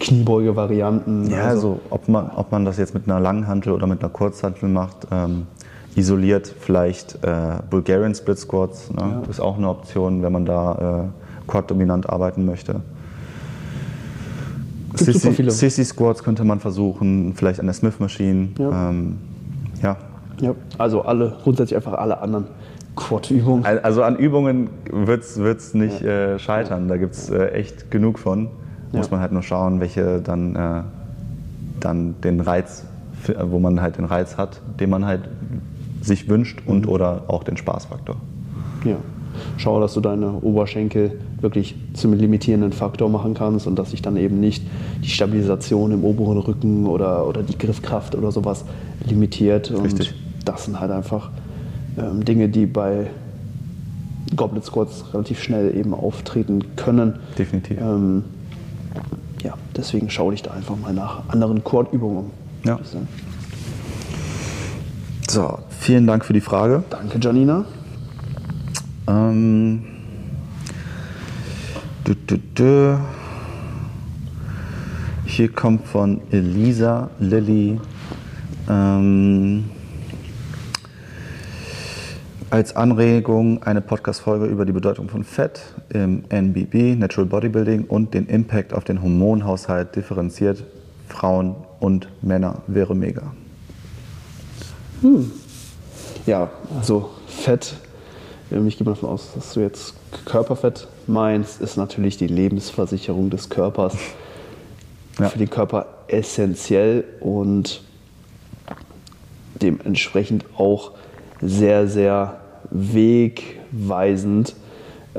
Kniebeuge-Varianten. 0.00 1.30
Ja, 1.30 1.44
also 1.44 1.80
ob 1.90 2.08
man, 2.08 2.30
ob 2.34 2.52
man 2.52 2.64
das 2.64 2.78
jetzt 2.78 2.94
mit 2.94 3.08
einer 3.08 3.20
Langhantel 3.20 3.72
oder 3.72 3.86
mit 3.86 4.00
einer 4.00 4.10
Kurzhantel 4.10 4.68
macht, 4.68 5.08
ähm, 5.10 5.46
isoliert 5.94 6.46
vielleicht 6.46 7.18
äh, 7.24 7.58
Bulgarian 7.70 8.14
Split 8.14 8.38
Squats, 8.38 8.90
ne? 8.92 9.22
ist 9.28 9.40
auch 9.40 9.56
eine 9.56 9.68
Option, 9.68 10.22
wenn 10.22 10.32
man 10.32 10.46
da 10.46 11.08
äh, 11.10 11.48
quad-dominant 11.50 12.08
arbeiten 12.08 12.44
möchte. 12.44 12.80
Sissy 14.94 15.84
Squats 15.84 16.22
könnte 16.24 16.44
man 16.44 16.60
versuchen, 16.60 17.34
vielleicht 17.34 17.60
an 17.60 17.66
der 17.66 17.74
Smith 17.74 18.00
Machine. 18.00 18.48
Ja. 18.58 18.90
Ähm, 18.90 19.18
ja. 19.82 19.96
ja, 20.40 20.54
also 20.76 21.02
alle, 21.02 21.36
grundsätzlich 21.42 21.76
einfach 21.76 21.94
alle 21.94 22.20
anderen 22.20 22.46
Quad-Übungen. 22.98 23.64
Al- 23.64 23.78
Also 23.80 24.02
an 24.02 24.16
Übungen 24.16 24.70
wird 24.90 25.22
es 25.22 25.74
nicht 25.74 26.02
äh, 26.02 26.38
scheitern. 26.38 26.88
Da 26.88 26.96
gibt 26.96 27.14
es 27.14 27.30
äh, 27.30 27.48
echt 27.52 27.90
genug 27.90 28.18
von. 28.18 28.48
Muss 28.92 29.06
Ja. 29.06 29.12
man 29.12 29.20
halt 29.20 29.32
nur 29.32 29.42
schauen, 29.42 29.80
welche 29.80 30.20
dann, 30.20 30.56
äh, 30.56 30.82
dann 31.80 32.14
den 32.22 32.40
Reiz, 32.40 32.84
wo 33.44 33.58
man 33.58 33.80
halt 33.80 33.98
den 33.98 34.04
Reiz 34.04 34.36
hat, 34.36 34.60
den 34.80 34.90
man 34.90 35.04
halt 35.06 35.22
sich 36.02 36.28
wünscht 36.28 36.60
und 36.66 36.86
Mhm. 36.86 36.92
oder 36.92 37.24
auch 37.28 37.44
den 37.44 37.56
Spaßfaktor. 37.56 38.16
Ja. 38.84 38.96
Schau, 39.56 39.80
dass 39.80 39.94
du 39.94 40.00
deine 40.00 40.32
Oberschenkel 40.32 41.12
wirklich 41.40 41.76
zum 41.94 42.12
limitierenden 42.12 42.72
Faktor 42.72 43.08
machen 43.08 43.34
kannst 43.34 43.66
und 43.68 43.78
dass 43.78 43.90
sich 43.92 44.02
dann 44.02 44.16
eben 44.16 44.40
nicht 44.40 44.64
die 45.04 45.08
Stabilisation 45.10 45.92
im 45.92 46.02
oberen 46.02 46.38
Rücken 46.38 46.86
oder, 46.86 47.26
oder 47.26 47.42
die 47.44 47.56
Griffkraft 47.56 48.16
oder 48.16 48.32
sowas 48.32 48.64
limitiert. 49.06 49.70
Und 49.70 49.84
Richtig. 49.84 50.14
das 50.44 50.64
sind 50.64 50.80
halt 50.80 50.90
einfach 50.90 51.30
ähm, 51.98 52.24
Dinge, 52.24 52.48
die 52.48 52.66
bei 52.66 53.08
Goblet 54.36 54.64
Squats 54.64 55.04
relativ 55.12 55.42
schnell 55.42 55.76
eben 55.76 55.94
auftreten 55.94 56.76
können. 56.76 57.18
Definitiv. 57.36 57.78
Ähm, 57.80 58.24
ja, 59.42 59.54
deswegen 59.76 60.10
schau 60.10 60.30
dich 60.30 60.42
da 60.42 60.52
einfach 60.52 60.76
mal 60.76 60.92
nach 60.92 61.28
anderen 61.28 61.64
Quad-Übungen 61.64 62.16
um. 62.18 62.30
Ja. 62.64 62.78
ich. 62.82 62.96
So, 65.30 65.58
vielen 65.70 66.06
Dank 66.06 66.24
für 66.24 66.32
die 66.32 66.40
Frage. 66.40 66.82
Danke, 66.90 67.18
Janina. 67.20 67.64
Ähm, 69.06 69.84
dü, 72.06 72.14
dü, 72.14 72.38
dü. 72.38 72.96
Hier 75.24 75.52
kommt 75.52 75.86
von 75.86 76.20
Elisa 76.30 77.10
Lilly. 77.20 77.78
Ähm, 78.68 79.64
als 82.50 82.76
Anregung 82.76 83.62
eine 83.62 83.80
Podcast-Folge 83.80 84.46
über 84.46 84.64
die 84.64 84.72
Bedeutung 84.72 85.08
von 85.08 85.22
Fett 85.22 85.60
im 85.90 86.24
NBB, 86.30 86.96
Natural 86.96 87.26
Bodybuilding 87.26 87.84
und 87.84 88.14
den 88.14 88.26
Impact 88.26 88.72
auf 88.72 88.84
den 88.84 89.02
Hormonhaushalt 89.02 89.94
differenziert 89.94 90.64
Frauen 91.08 91.56
und 91.80 92.08
Männer 92.22 92.62
wäre 92.66 92.94
mega. 92.94 93.34
Ja, 96.26 96.50
also 96.76 97.10
Fett, 97.26 97.74
ähm, 98.50 98.66
ich 98.66 98.78
gehe 98.78 98.84
mal 98.84 98.92
davon 98.92 99.10
aus, 99.10 99.32
dass 99.34 99.52
du 99.54 99.60
jetzt 99.60 99.94
Körperfett 100.24 100.88
meinst, 101.06 101.60
ist 101.60 101.76
natürlich 101.76 102.16
die 102.16 102.26
Lebensversicherung 102.26 103.30
des 103.30 103.48
Körpers. 103.48 103.94
Ja. 105.18 105.28
Für 105.28 105.38
den 105.38 105.50
Körper 105.50 105.86
essentiell 106.06 107.04
und 107.20 107.82
dementsprechend 109.60 110.44
auch 110.56 110.92
sehr, 111.40 111.88
sehr 111.88 112.38
wegweisend. 112.70 114.54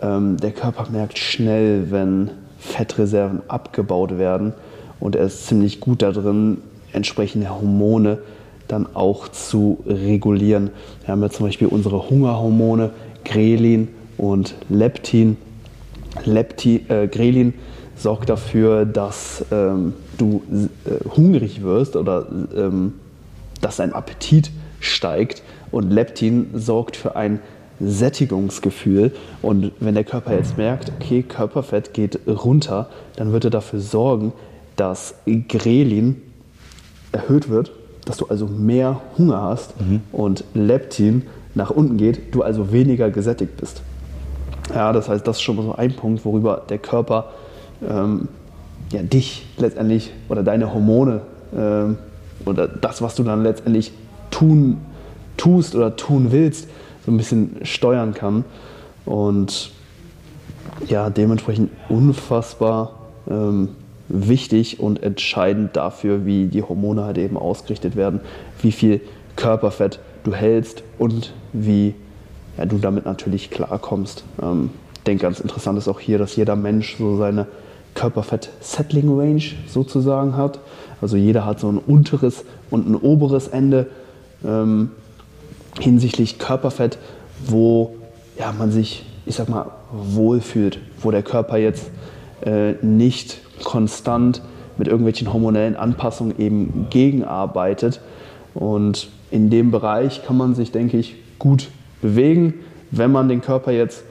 Ähm, 0.01 0.38
der 0.38 0.51
Körper 0.51 0.89
merkt 0.91 1.17
schnell, 1.17 1.91
wenn 1.91 2.31
Fettreserven 2.59 3.41
abgebaut 3.47 4.17
werden 4.17 4.53
und 4.99 5.15
er 5.15 5.25
ist 5.25 5.47
ziemlich 5.47 5.79
gut 5.79 6.01
darin, 6.01 6.59
entsprechende 6.93 7.49
Hormone 7.49 8.19
dann 8.67 8.88
auch 8.93 9.29
zu 9.29 9.79
regulieren. 9.88 10.71
Wir 11.03 11.13
haben 11.13 11.21
ja 11.21 11.29
zum 11.29 11.47
Beispiel 11.47 11.67
unsere 11.67 12.09
Hungerhormone 12.09 12.91
Grelin 13.25 13.89
und 14.17 14.55
Leptin. 14.69 15.38
Lepti, 16.25 16.85
äh, 16.88 17.07
Grelin 17.07 17.53
sorgt 17.95 18.29
dafür, 18.29 18.85
dass 18.85 19.45
ähm, 19.51 19.93
du 20.17 20.41
äh, 20.85 21.09
hungrig 21.15 21.63
wirst 21.63 21.95
oder 21.95 22.27
ähm, 22.55 22.93
dass 23.61 23.77
dein 23.77 23.93
Appetit 23.93 24.51
steigt 24.79 25.43
und 25.71 25.91
Leptin 25.91 26.49
sorgt 26.53 26.95
für 26.95 27.15
ein 27.15 27.39
Sättigungsgefühl 27.79 29.11
und 29.41 29.71
wenn 29.79 29.95
der 29.95 30.03
Körper 30.03 30.35
jetzt 30.35 30.57
merkt, 30.57 30.91
okay, 30.99 31.23
Körperfett 31.23 31.93
geht 31.93 32.19
runter, 32.27 32.89
dann 33.15 33.31
wird 33.31 33.45
er 33.45 33.51
dafür 33.51 33.79
sorgen, 33.79 34.33
dass 34.75 35.15
Grelin 35.47 36.21
erhöht 37.11 37.49
wird, 37.49 37.71
dass 38.05 38.17
du 38.17 38.25
also 38.27 38.47
mehr 38.47 39.01
Hunger 39.17 39.41
hast 39.41 39.73
und 40.11 40.43
Leptin 40.53 41.23
nach 41.55 41.69
unten 41.69 41.97
geht, 41.97 42.33
du 42.35 42.43
also 42.43 42.71
weniger 42.71 43.09
gesättigt 43.09 43.57
bist. 43.57 43.81
Ja, 44.73 44.93
das 44.93 45.09
heißt, 45.09 45.25
das 45.27 45.38
ist 45.38 45.41
schon 45.41 45.55
mal 45.55 45.63
so 45.63 45.75
ein 45.75 45.95
Punkt, 45.95 46.23
worüber 46.25 46.63
der 46.69 46.77
Körper 46.77 47.31
ähm, 47.88 48.27
ja, 48.91 49.01
dich 49.01 49.45
letztendlich 49.57 50.11
oder 50.27 50.43
deine 50.43 50.73
Hormone 50.73 51.21
ähm, 51.55 51.97
oder 52.45 52.67
das, 52.67 53.01
was 53.01 53.15
du 53.15 53.23
dann 53.23 53.43
letztendlich 53.43 53.91
tun, 54.31 54.77
tust 55.39 55.75
oder 55.75 55.96
tun 55.96 56.31
willst, 56.31 56.67
so 57.05 57.12
ein 57.12 57.17
bisschen 57.17 57.58
steuern 57.63 58.13
kann. 58.13 58.46
Und 59.05 59.72
ja, 60.88 61.10
dementsprechend 61.10 61.72
unfassbar 61.89 63.00
ähm, 63.29 63.69
wichtig 64.08 64.79
und 64.79 65.01
entscheidend 65.01 65.75
dafür, 65.75 66.25
wie 66.25 66.46
die 66.46 66.63
Hormone 66.63 67.03
halt 67.03 67.17
eben 67.17 67.38
ausgerichtet 67.38 67.96
werden, 67.96 68.19
wie 68.62 68.72
viel 68.72 69.01
Körperfett 69.36 70.00
du 70.24 70.34
hältst 70.34 70.84
und 70.98 71.34
wie 71.53 71.96
ja, 72.58 72.65
du 72.65 72.77
damit 72.77 73.05
natürlich 73.05 73.50
klarkommst. 73.50 74.24
Ähm, 74.41 74.72
ich 74.96 75.03
denke, 75.03 75.24
ganz 75.24 75.39
interessant 75.39 75.77
ist 75.77 75.88
auch 75.88 76.00
hier, 76.00 76.17
dass 76.17 76.36
jeder 76.36 76.55
Mensch 76.55 76.98
so 76.98 77.17
seine 77.17 77.48
Körperfett-Settling-Range 77.96 79.43
sozusagen 79.67 80.36
hat. 80.36 80.60
Also 81.01 81.17
jeder 81.17 81.46
hat 81.46 81.60
so 81.60 81.72
ein 81.72 81.77
unteres 81.77 82.43
und 82.69 82.88
ein 82.88 82.96
oberes 82.96 83.48
Ende 83.48 83.88
ähm, 84.46 84.91
hinsichtlich 85.79 86.39
Körperfett, 86.39 86.97
wo 87.45 87.95
ja, 88.38 88.51
man 88.51 88.71
sich, 88.71 89.05
ich 89.25 89.35
sag 89.35 89.49
mal, 89.49 89.65
wohlfühlt, 89.91 90.79
wo 91.01 91.11
der 91.11 91.23
Körper 91.23 91.57
jetzt 91.57 91.89
äh, 92.45 92.73
nicht 92.81 93.39
konstant 93.63 94.41
mit 94.77 94.88
irgendwelchen 94.88 95.31
hormonellen 95.31 95.75
Anpassungen 95.75 96.39
eben 96.39 96.88
gegenarbeitet. 96.89 97.99
Und 98.53 99.09
in 99.29 99.49
dem 99.49 99.71
Bereich 99.71 100.25
kann 100.25 100.38
man 100.38 100.55
sich, 100.55 100.71
denke 100.71 100.97
ich, 100.97 101.15
gut 101.38 101.69
bewegen, 102.01 102.55
wenn 102.91 103.11
man 103.11 103.29
den 103.29 103.41
Körper 103.41 103.71
jetzt 103.71 104.03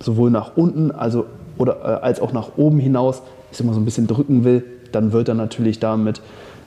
sowohl 0.00 0.30
nach 0.30 0.56
unten 0.56 0.90
also, 0.90 1.26
oder, 1.58 1.80
äh, 1.82 2.04
als 2.04 2.20
auch 2.20 2.32
nach 2.32 2.56
oben 2.56 2.78
hinaus, 2.78 3.22
ich 3.50 3.58
sag 3.58 3.66
mal, 3.66 3.74
so 3.74 3.80
ein 3.80 3.84
bisschen 3.84 4.06
drücken 4.06 4.44
will, 4.44 4.64
dann 4.92 5.12
wird 5.12 5.28
er 5.28 5.34
natürlich 5.34 5.78
damit 5.78 6.20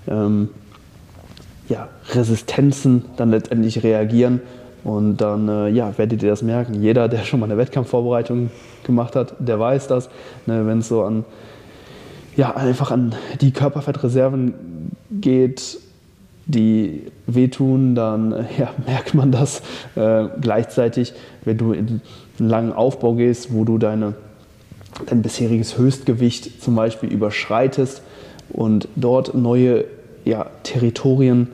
ähm, 0.07 0.49
ja, 1.69 1.87
Resistenzen 2.13 3.05
dann 3.15 3.29
letztendlich 3.29 3.83
reagieren. 3.83 4.41
Und 4.83 5.17
dann 5.17 5.47
äh, 5.49 5.69
ja, 5.69 5.97
werdet 5.97 6.23
ihr 6.23 6.29
das 6.29 6.41
merken. 6.41 6.81
Jeder, 6.81 7.07
der 7.07 7.19
schon 7.19 7.39
mal 7.39 7.45
eine 7.45 7.57
Wettkampfvorbereitung 7.57 8.49
gemacht 8.83 9.15
hat, 9.15 9.35
der 9.39 9.59
weiß 9.59 9.87
das. 9.87 10.09
Ne, 10.45 10.65
Wenn 10.65 10.79
es 10.79 10.87
so 10.87 11.03
an, 11.03 11.25
ja, 12.35 12.55
einfach 12.55 12.91
an 12.91 13.13
die 13.41 13.51
Körperfettreserven 13.51 14.53
geht, 15.11 15.79
die 16.45 17.03
wehtun, 17.27 17.93
dann 17.93 18.31
äh, 18.31 18.45
ja, 18.57 18.69
merkt 18.85 19.13
man 19.13 19.31
das 19.31 19.61
äh, 19.95 20.25
gleichzeitig, 20.39 21.13
wenn 21.43 21.57
du 21.57 21.73
in 21.73 22.01
einen 22.39 22.49
langen 22.49 22.73
Aufbau 22.73 23.13
gehst, 23.13 23.53
wo 23.53 23.65
du 23.65 23.77
deine, 23.77 24.15
dein 25.07 25.21
bisheriges 25.21 25.77
Höchstgewicht 25.77 26.61
zum 26.63 26.75
Beispiel 26.75 27.11
überschreitest 27.11 28.01
und 28.49 28.87
dort 28.95 29.35
neue 29.35 29.85
ja, 30.25 30.47
Territorien 30.63 31.47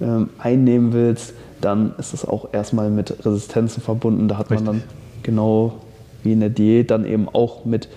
ähm, 0.00 0.30
einnehmen 0.38 0.92
willst, 0.92 1.34
dann 1.60 1.94
ist 1.98 2.14
es 2.14 2.24
auch 2.24 2.52
erstmal 2.52 2.90
mit 2.90 3.24
Resistenzen 3.24 3.82
verbunden. 3.82 4.28
Da 4.28 4.38
hat 4.38 4.50
Richtig. 4.50 4.66
man 4.66 4.80
dann 4.80 4.88
genau 5.22 5.74
wie 6.22 6.32
in 6.32 6.40
der 6.40 6.50
Diät 6.50 6.90
dann 6.90 7.04
eben 7.04 7.28
auch 7.28 7.64
mit 7.64 7.88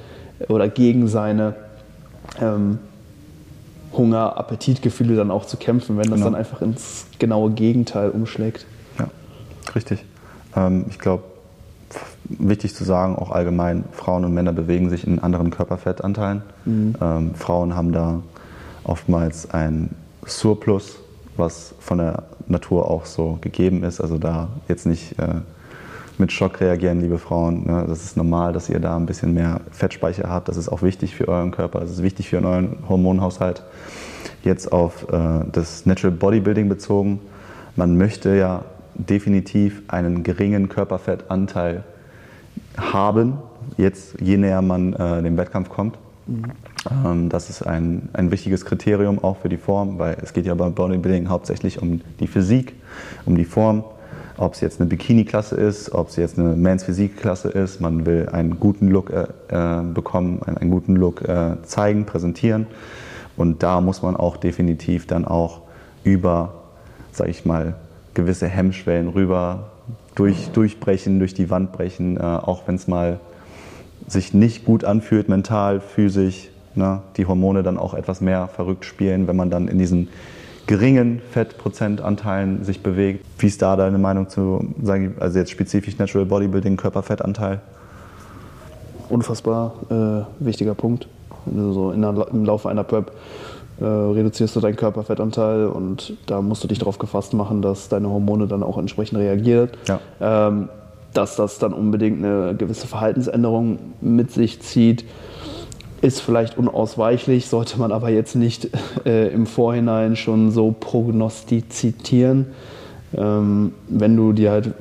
oder 0.49 0.67
gegen 0.67 1.07
seine 1.07 1.55
ähm, 2.41 2.79
Hunger, 3.93 4.37
Appetitgefühle 4.37 5.15
dann 5.15 5.31
auch 5.31 5.45
zu 5.45 5.57
kämpfen, 5.57 5.97
wenn 5.97 6.09
das 6.09 6.15
genau. 6.15 6.25
dann 6.25 6.35
einfach 6.35 6.61
ins 6.61 7.05
genaue 7.19 7.51
Gegenteil 7.51 8.09
umschlägt. 8.09 8.65
Ja, 8.97 9.07
richtig. 9.75 10.03
Ähm, 10.55 10.85
ich 10.89 10.99
glaube, 10.99 11.23
wichtig 12.25 12.73
zu 12.73 12.83
sagen, 12.83 13.15
auch 13.15 13.31
allgemein, 13.31 13.83
Frauen 13.91 14.25
und 14.25 14.33
Männer 14.33 14.53
bewegen 14.53 14.89
sich 14.89 15.05
in 15.05 15.19
anderen 15.19 15.51
Körperfettanteilen. 15.51 16.41
Mhm. 16.65 16.95
Ähm, 16.99 17.35
Frauen 17.35 17.75
haben 17.75 17.91
da 17.91 18.21
oftmals 18.83 19.51
ein 19.51 19.91
Surplus, 20.27 20.99
was 21.37 21.73
von 21.79 21.97
der 21.97 22.23
Natur 22.47 22.89
auch 22.89 23.05
so 23.05 23.37
gegeben 23.41 23.83
ist. 23.83 24.01
Also 24.01 24.17
da 24.17 24.49
jetzt 24.67 24.85
nicht 24.85 25.17
äh, 25.19 25.41
mit 26.17 26.31
Schock 26.31 26.61
reagieren, 26.61 27.01
liebe 27.01 27.17
Frauen. 27.17 27.65
Ne? 27.65 27.85
Das 27.87 28.03
ist 28.03 28.17
normal, 28.17 28.53
dass 28.53 28.69
ihr 28.69 28.79
da 28.79 28.95
ein 28.95 29.05
bisschen 29.05 29.33
mehr 29.33 29.61
Fettspeicher 29.71 30.29
habt. 30.29 30.47
Das 30.47 30.57
ist 30.57 30.69
auch 30.69 30.81
wichtig 30.81 31.15
für 31.15 31.27
euren 31.27 31.51
Körper, 31.51 31.79
das 31.79 31.91
ist 31.91 32.03
wichtig 32.03 32.29
für 32.29 32.43
euren 32.43 32.77
Hormonhaushalt. 32.87 33.63
Jetzt 34.43 34.71
auf 34.71 35.07
äh, 35.11 35.45
das 35.51 35.85
Natural 35.85 36.15
Bodybuilding 36.15 36.69
bezogen. 36.69 37.19
Man 37.75 37.97
möchte 37.97 38.35
ja 38.35 38.63
definitiv 38.95 39.81
einen 39.87 40.23
geringen 40.23 40.69
Körperfettanteil 40.69 41.83
haben, 42.77 43.37
jetzt 43.77 44.19
je 44.19 44.37
näher 44.37 44.61
man 44.61 44.93
äh, 44.93 45.23
dem 45.23 45.37
Wettkampf 45.37 45.69
kommt. 45.69 45.97
Mhm. 46.27 46.43
Ähm, 46.91 47.29
das 47.29 47.49
ist 47.49 47.65
ein, 47.65 48.09
ein 48.13 48.31
wichtiges 48.31 48.65
Kriterium 48.65 49.23
auch 49.23 49.37
für 49.37 49.49
die 49.49 49.57
Form, 49.57 49.99
weil 49.99 50.17
es 50.21 50.33
geht 50.33 50.45
ja 50.45 50.55
beim 50.55 50.73
Bodybuilding 50.73 51.29
hauptsächlich 51.29 51.81
um 51.81 52.01
die 52.19 52.27
Physik, 52.27 52.75
um 53.25 53.35
die 53.35 53.45
Form. 53.45 53.83
Ob 54.35 54.53
es 54.53 54.61
jetzt 54.61 54.81
eine 54.81 54.89
Bikini-Klasse 54.89 55.55
ist, 55.55 55.93
ob 55.93 56.09
es 56.09 56.15
jetzt 56.15 56.39
eine 56.39 56.55
Mans 56.55 56.83
Physik-Klasse 56.83 57.49
ist, 57.49 57.79
man 57.79 58.05
will 58.05 58.29
einen 58.31 58.59
guten 58.59 58.87
Look 58.87 59.11
äh, 59.11 59.27
äh, 59.49 59.83
bekommen, 59.83 60.41
einen, 60.43 60.71
guten 60.71 60.95
Look 60.95 61.21
äh, 61.21 61.61
zeigen, 61.63 62.05
präsentieren. 62.05 62.65
Und 63.37 63.61
da 63.61 63.79
muss 63.79 64.01
man 64.01 64.15
auch 64.15 64.37
definitiv 64.37 65.05
dann 65.05 65.25
auch 65.25 65.61
über, 66.03 66.63
sage 67.11 67.29
ich 67.29 67.45
mal, 67.45 67.75
gewisse 68.15 68.47
Hemmschwellen 68.47 69.09
rüber 69.09 69.71
durch, 70.15 70.49
durchbrechen, 70.49 71.19
durch 71.19 71.33
die 71.33 71.49
Wand 71.49 71.71
brechen, 71.71 72.17
äh, 72.17 72.21
auch 72.21 72.67
wenn 72.67 72.75
es 72.75 72.87
mal 72.87 73.19
sich 74.07 74.33
nicht 74.33 74.65
gut 74.65 74.83
anfühlt, 74.83 75.29
mental, 75.29 75.79
physisch, 75.79 76.49
ne, 76.75 77.01
die 77.17 77.25
Hormone 77.25 77.63
dann 77.63 77.77
auch 77.77 77.93
etwas 77.93 78.21
mehr 78.21 78.47
verrückt 78.47 78.85
spielen, 78.85 79.27
wenn 79.27 79.35
man 79.35 79.49
dann 79.49 79.67
in 79.67 79.77
diesen 79.77 80.09
geringen 80.67 81.21
Fettprozentanteilen 81.31 82.63
sich 82.63 82.81
bewegt. 82.81 83.25
Wie 83.37 83.47
ist 83.47 83.61
da 83.61 83.75
deine 83.75 83.97
Meinung 83.97 84.29
zu, 84.29 84.73
sagen, 84.81 85.15
also 85.19 85.39
jetzt 85.39 85.51
spezifisch 85.51 85.97
Natural 85.97 86.25
Bodybuilding, 86.25 86.77
Körperfettanteil? 86.77 87.59
Unfassbar 89.09 89.73
äh, 89.89 90.45
wichtiger 90.45 90.73
Punkt. 90.73 91.07
Also 91.45 91.91
der, 91.91 92.27
Im 92.31 92.45
Laufe 92.45 92.69
einer 92.69 92.85
Prep 92.85 93.11
äh, 93.81 93.83
reduzierst 93.83 94.55
du 94.55 94.61
deinen 94.61 94.77
Körperfettanteil 94.77 95.67
und 95.67 96.13
da 96.25 96.41
musst 96.41 96.63
du 96.63 96.67
dich 96.67 96.79
darauf 96.79 96.99
gefasst 96.99 97.33
machen, 97.33 97.61
dass 97.61 97.89
deine 97.89 98.09
Hormone 98.09 98.47
dann 98.47 98.63
auch 98.63 98.77
entsprechend 98.77 99.19
reagieren. 99.19 99.69
Ja. 99.87 99.99
Ähm, 100.21 100.69
dass 101.13 101.35
das 101.35 101.59
dann 101.59 101.73
unbedingt 101.73 102.23
eine 102.23 102.55
gewisse 102.55 102.87
Verhaltensänderung 102.87 103.77
mit 104.01 104.31
sich 104.31 104.61
zieht 104.61 105.05
ist 106.03 106.19
vielleicht 106.19 106.57
unausweichlich, 106.57 107.47
sollte 107.47 107.79
man 107.79 107.93
aber 107.93 108.09
jetzt 108.09 108.35
nicht 108.35 108.69
äh, 109.05 109.29
im 109.29 109.45
Vorhinein 109.45 110.15
schon 110.15 110.51
so 110.51 110.75
prognostizieren. 110.77 112.47
Ähm, 113.15 113.73
wenn 113.87 114.15
du 114.15 114.33
dir 114.33 114.51
halt, 114.51 114.71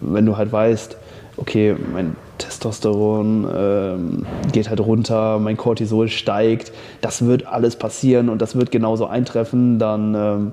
wenn 0.00 0.26
du 0.26 0.36
halt 0.36 0.50
weißt, 0.50 0.96
okay, 1.36 1.76
mein 1.92 2.16
Testosteron 2.38 3.46
ähm, 3.54 4.26
geht 4.52 4.68
halt 4.68 4.80
runter, 4.80 5.38
mein 5.38 5.56
Cortisol 5.56 6.08
steigt, 6.08 6.72
das 7.00 7.24
wird 7.24 7.46
alles 7.46 7.76
passieren 7.76 8.28
und 8.28 8.42
das 8.42 8.56
wird 8.56 8.70
genauso 8.70 9.06
eintreffen, 9.06 9.78
dann 9.78 10.14
ähm, 10.14 10.52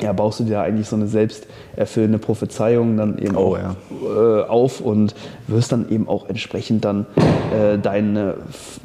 ja, 0.00 0.12
baust 0.12 0.40
du 0.40 0.44
dir 0.44 0.60
eigentlich 0.60 0.88
so 0.88 0.96
eine 0.96 1.06
selbsterfüllende 1.06 2.18
Prophezeiung 2.18 2.96
dann 2.96 3.18
eben 3.18 3.36
oh, 3.36 3.54
auch 3.54 3.58
ja. 3.58 3.76
äh, 4.02 4.42
auf 4.48 4.80
und 4.80 5.14
wirst 5.46 5.72
dann 5.72 5.88
eben 5.88 6.08
auch 6.08 6.28
entsprechend 6.28 6.84
dann 6.84 7.06
äh, 7.52 7.78
deine, 7.78 8.34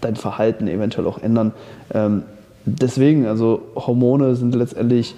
dein 0.01 0.15
Verhalten 0.15 0.67
eventuell 0.67 1.07
auch 1.07 1.21
ändern. 1.21 1.53
Ähm, 1.93 2.23
deswegen, 2.65 3.25
also 3.25 3.61
Hormone 3.75 4.35
sind 4.35 4.53
letztendlich 4.53 5.15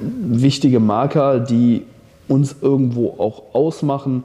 wichtige 0.00 0.80
Marker, 0.80 1.40
die 1.40 1.82
uns 2.28 2.56
irgendwo 2.60 3.14
auch 3.18 3.42
ausmachen, 3.52 4.22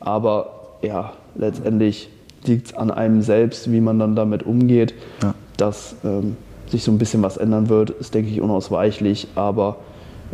aber 0.00 0.50
ja, 0.82 1.12
letztendlich 1.34 2.08
liegt 2.44 2.68
es 2.68 2.74
an 2.74 2.90
einem 2.90 3.22
selbst, 3.22 3.70
wie 3.70 3.80
man 3.80 3.98
dann 3.98 4.16
damit 4.16 4.44
umgeht. 4.44 4.94
Ja. 5.22 5.34
Das 5.56 5.94
ähm, 6.04 6.36
sich 6.72 6.82
so 6.82 6.90
ein 6.90 6.98
bisschen 6.98 7.22
was 7.22 7.36
ändern 7.36 7.68
wird, 7.68 7.90
ist, 7.90 8.14
denke 8.14 8.30
ich, 8.30 8.40
unausweichlich, 8.40 9.28
aber 9.34 9.76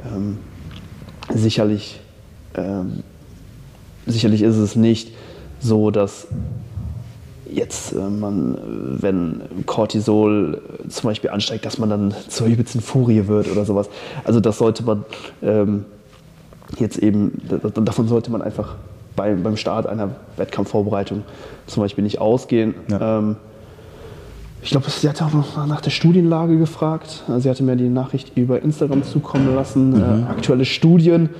ähm, 0.04 0.38
sicherlich, 1.34 2.00
ähm, 2.54 3.02
sicherlich 4.06 4.42
ist 4.42 4.56
es 4.56 4.76
nicht 4.76 5.12
so, 5.60 5.90
dass 5.90 6.28
jetzt 7.50 7.92
äh, 7.92 7.98
man, 7.98 8.56
wenn 9.00 9.42
Cortisol 9.66 10.62
zum 10.88 11.10
Beispiel 11.10 11.30
ansteigt, 11.30 11.66
dass 11.66 11.78
man 11.78 11.90
dann 11.90 12.14
zur 12.28 12.46
übelsten 12.46 12.80
Furie 12.80 13.26
wird 13.26 13.50
oder 13.50 13.64
sowas. 13.64 13.88
Also 14.24 14.38
das 14.38 14.58
sollte 14.58 14.84
man 14.84 15.04
ähm, 15.42 15.84
jetzt 16.78 16.98
eben, 16.98 17.42
davon 17.74 18.06
sollte 18.06 18.30
man 18.30 18.42
einfach 18.42 18.76
bei, 19.16 19.34
beim 19.34 19.56
Start 19.56 19.88
einer 19.88 20.10
Wettkampfvorbereitung 20.36 21.24
zum 21.66 21.82
Beispiel 21.82 22.04
nicht 22.04 22.20
ausgehen. 22.20 22.74
Ja. 22.88 23.18
Ähm, 23.18 23.36
ich 24.62 24.70
glaube, 24.70 24.90
sie 24.90 25.08
hatte 25.08 25.24
auch 25.24 25.32
noch 25.32 25.66
nach 25.66 25.80
der 25.80 25.90
Studienlage 25.90 26.58
gefragt. 26.58 27.24
Sie 27.38 27.48
hatte 27.48 27.62
mir 27.62 27.76
die 27.76 27.88
Nachricht 27.88 28.36
über 28.36 28.60
Instagram 28.62 29.04
zukommen 29.04 29.54
lassen. 29.54 29.90
Mhm. 29.90 30.24
Äh, 30.24 30.30
aktuelle 30.30 30.64
Studien, 30.64 31.30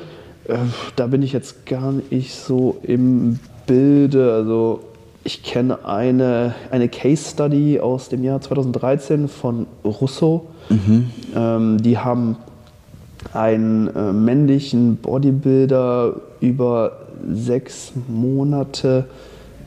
äh, 0.44 0.56
da 0.96 1.06
bin 1.08 1.22
ich 1.22 1.32
jetzt 1.32 1.66
gar 1.66 1.92
nicht 2.10 2.34
so 2.34 2.78
im 2.82 3.38
Bilde. 3.66 4.32
Also 4.32 4.80
ich 5.24 5.42
kenne 5.42 5.84
eine, 5.84 6.54
eine 6.70 6.88
Case 6.88 7.30
Study 7.30 7.80
aus 7.80 8.08
dem 8.08 8.24
Jahr 8.24 8.40
2013 8.40 9.28
von 9.28 9.66
Russo. 9.84 10.46
Mhm. 10.68 11.10
Ähm, 11.34 11.82
die 11.82 11.98
haben 11.98 12.36
einen 13.32 13.88
äh, 13.94 14.12
männlichen 14.12 14.96
Bodybuilder 14.96 16.14
über 16.40 16.92
sechs 17.30 17.92
Monate 18.06 19.06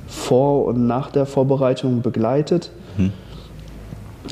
vor 0.07 0.65
und 0.65 0.87
nach 0.87 1.11
der 1.11 1.25
Vorbereitung 1.25 2.01
begleitet. 2.01 2.71
Mhm. 2.97 3.11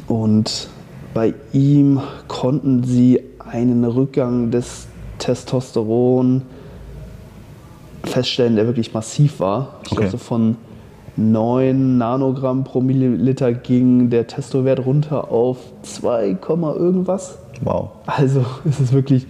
Und 0.07 0.69
bei 1.13 1.33
ihm 1.53 2.01
konnten 2.27 2.83
sie 2.83 3.21
einen 3.39 3.83
Rückgang 3.83 4.51
des 4.51 4.87
Testosteron 5.17 6.43
feststellen, 8.03 8.55
der 8.55 8.65
wirklich 8.65 8.93
massiv 8.93 9.39
war. 9.39 9.79
Ich 9.83 9.91
Okay. 9.91 10.01
glaube, 10.01 10.11
so 10.11 10.17
von 10.17 10.55
9 11.17 11.97
Nanogramm 11.97 12.63
pro 12.63 12.79
Milliliter 12.79 13.51
ging 13.53 14.09
der 14.09 14.27
Testowert 14.27 14.85
runter 14.85 15.31
auf 15.31 15.57
2, 15.81 16.35
Komma 16.35 16.73
irgendwas. 16.73 17.39
Wow. 17.61 17.89
Also 18.05 18.45
es 18.69 18.79
ist 18.79 18.93
wirklich 18.93 19.27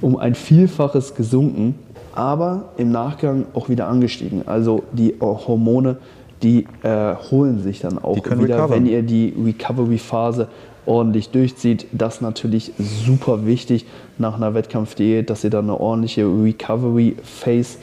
um 0.00 0.16
ein 0.16 0.34
Vielfaches 0.34 1.14
gesunken, 1.14 1.76
aber 2.14 2.70
im 2.78 2.90
Nachgang 2.90 3.44
auch 3.54 3.68
wieder 3.68 3.86
angestiegen. 3.86 4.48
Also 4.48 4.82
die 4.92 5.14
Hormone, 5.20 5.98
die 6.42 6.66
erholen 6.82 7.62
sich 7.62 7.80
dann 7.80 7.98
auch 7.98 8.16
wieder, 8.16 8.56
recovern. 8.56 8.70
wenn 8.70 8.86
ihr 8.86 9.02
die 9.02 9.34
Recovery-Phase 9.44 10.48
ordentlich 10.86 11.30
durchzieht. 11.30 11.86
Das 11.92 12.16
ist 12.16 12.20
natürlich 12.22 12.72
super 12.78 13.46
wichtig 13.46 13.86
nach 14.18 14.34
einer 14.36 14.54
Wettkampfdiät, 14.54 15.30
dass 15.30 15.44
ihr 15.44 15.50
dann 15.50 15.64
eine 15.64 15.78
ordentliche 15.78 16.24
Recovery-Phase 16.24 17.78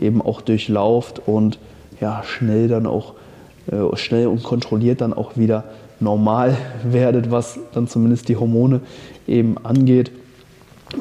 eben 0.00 0.22
auch 0.22 0.40
durchlauft 0.40 1.22
und 1.26 1.58
ja, 2.00 2.22
schnell 2.24 2.68
dann 2.68 2.86
auch 2.86 3.14
äh, 3.70 3.96
schnell 3.96 4.26
und 4.26 4.42
kontrolliert 4.42 5.00
dann 5.00 5.12
auch 5.12 5.36
wieder 5.36 5.64
normal 6.00 6.56
werdet, 6.84 7.30
was 7.30 7.58
dann 7.72 7.88
zumindest 7.88 8.28
die 8.28 8.36
Hormone 8.36 8.80
eben 9.26 9.56
angeht. 9.58 10.10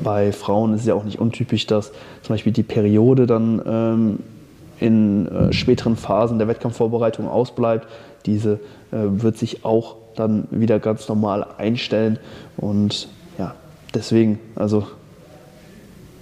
Bei 0.03 0.31
Frauen 0.31 0.73
ist 0.73 0.81
es 0.81 0.87
ja 0.87 0.93
auch 0.93 1.03
nicht 1.03 1.19
untypisch, 1.19 1.67
dass 1.67 1.91
zum 2.21 2.33
Beispiel 2.33 2.53
die 2.53 2.63
Periode 2.63 3.27
dann 3.27 3.61
ähm, 3.65 4.19
in 4.81 5.27
äh, 5.27 5.53
späteren 5.53 5.95
Phasen 5.95 6.39
der 6.39 6.47
Wettkampfvorbereitung 6.47 7.27
ausbleibt. 7.27 7.87
Diese 8.25 8.59
äh, 8.91 8.97
wird 9.01 9.37
sich 9.37 9.63
auch 9.63 9.95
dann 10.15 10.47
wieder 10.51 10.79
ganz 10.79 11.07
normal 11.07 11.45
einstellen. 11.57 12.19
Und 12.57 13.07
ja, 13.37 13.55
deswegen, 13.93 14.39
also 14.55 14.85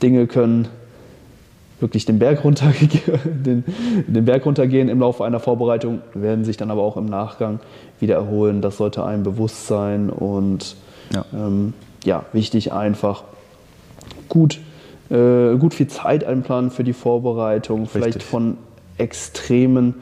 Dinge 0.03 0.27
können 0.27 0.67
wirklich 1.79 2.05
den 2.05 2.19
Berg, 2.19 2.43
runter, 2.43 2.73
den, 3.23 3.63
den 4.07 4.25
Berg 4.25 4.45
runtergehen 4.45 4.89
im 4.89 4.99
Laufe 4.99 5.23
einer 5.23 5.39
Vorbereitung, 5.39 6.01
werden 6.13 6.43
sich 6.43 6.57
dann 6.57 6.69
aber 6.69 6.83
auch 6.83 6.97
im 6.97 7.05
Nachgang 7.05 7.59
wieder 8.01 8.15
erholen. 8.15 8.61
Das 8.61 8.77
sollte 8.77 9.05
einem 9.05 9.23
bewusst 9.23 9.67
sein 9.67 10.09
und 10.09 10.75
Ja. 11.13 11.25
ähm, 11.33 11.73
ja, 12.03 12.25
wichtig 12.33 12.73
einfach 12.73 13.23
gut, 14.27 14.59
äh, 15.09 15.55
gut 15.57 15.73
viel 15.73 15.87
Zeit 15.87 16.23
einplanen 16.23 16.71
für 16.71 16.83
die 16.83 16.93
Vorbereitung, 16.93 17.87
vielleicht 17.87 18.17
Richtig. 18.17 18.29
von 18.29 18.57
Extremen 18.97 19.95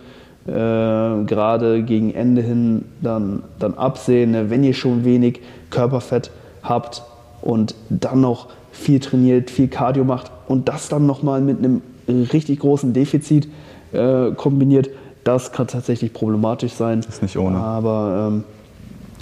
äh, 0.48 0.52
gerade 0.52 1.84
gegen 1.84 2.14
Ende 2.14 2.42
hin 2.42 2.86
dann, 3.02 3.44
dann 3.60 3.74
absehen. 3.74 4.32
Ne? 4.32 4.50
Wenn 4.50 4.64
ihr 4.64 4.74
schon 4.74 5.06
wenig 5.06 5.42
Körperfett 5.70 6.32
habt 6.64 7.04
und 7.42 7.76
dann 7.90 8.22
noch 8.22 8.48
viel 8.72 9.00
trainiert, 9.00 9.50
viel 9.50 9.68
Cardio 9.68 10.04
macht 10.04 10.32
und 10.48 10.70
das 10.70 10.90
dann 10.90 11.06
nochmal 11.06 11.42
mit 11.42 11.60
einem 11.60 11.82
richtig 12.08 12.60
großen 12.60 12.94
Defizit 12.94 13.48
äh, 13.92 14.32
kombiniert, 14.32 14.90
das 15.24 15.52
kann 15.52 15.68
tatsächlich 15.68 16.14
problematisch 16.14 16.74
sein. 16.74 17.00
ist 17.00 17.22
nicht 17.22 17.38
ohne. 17.38 17.58
Aber 17.58 18.30
ähm, 18.32 18.44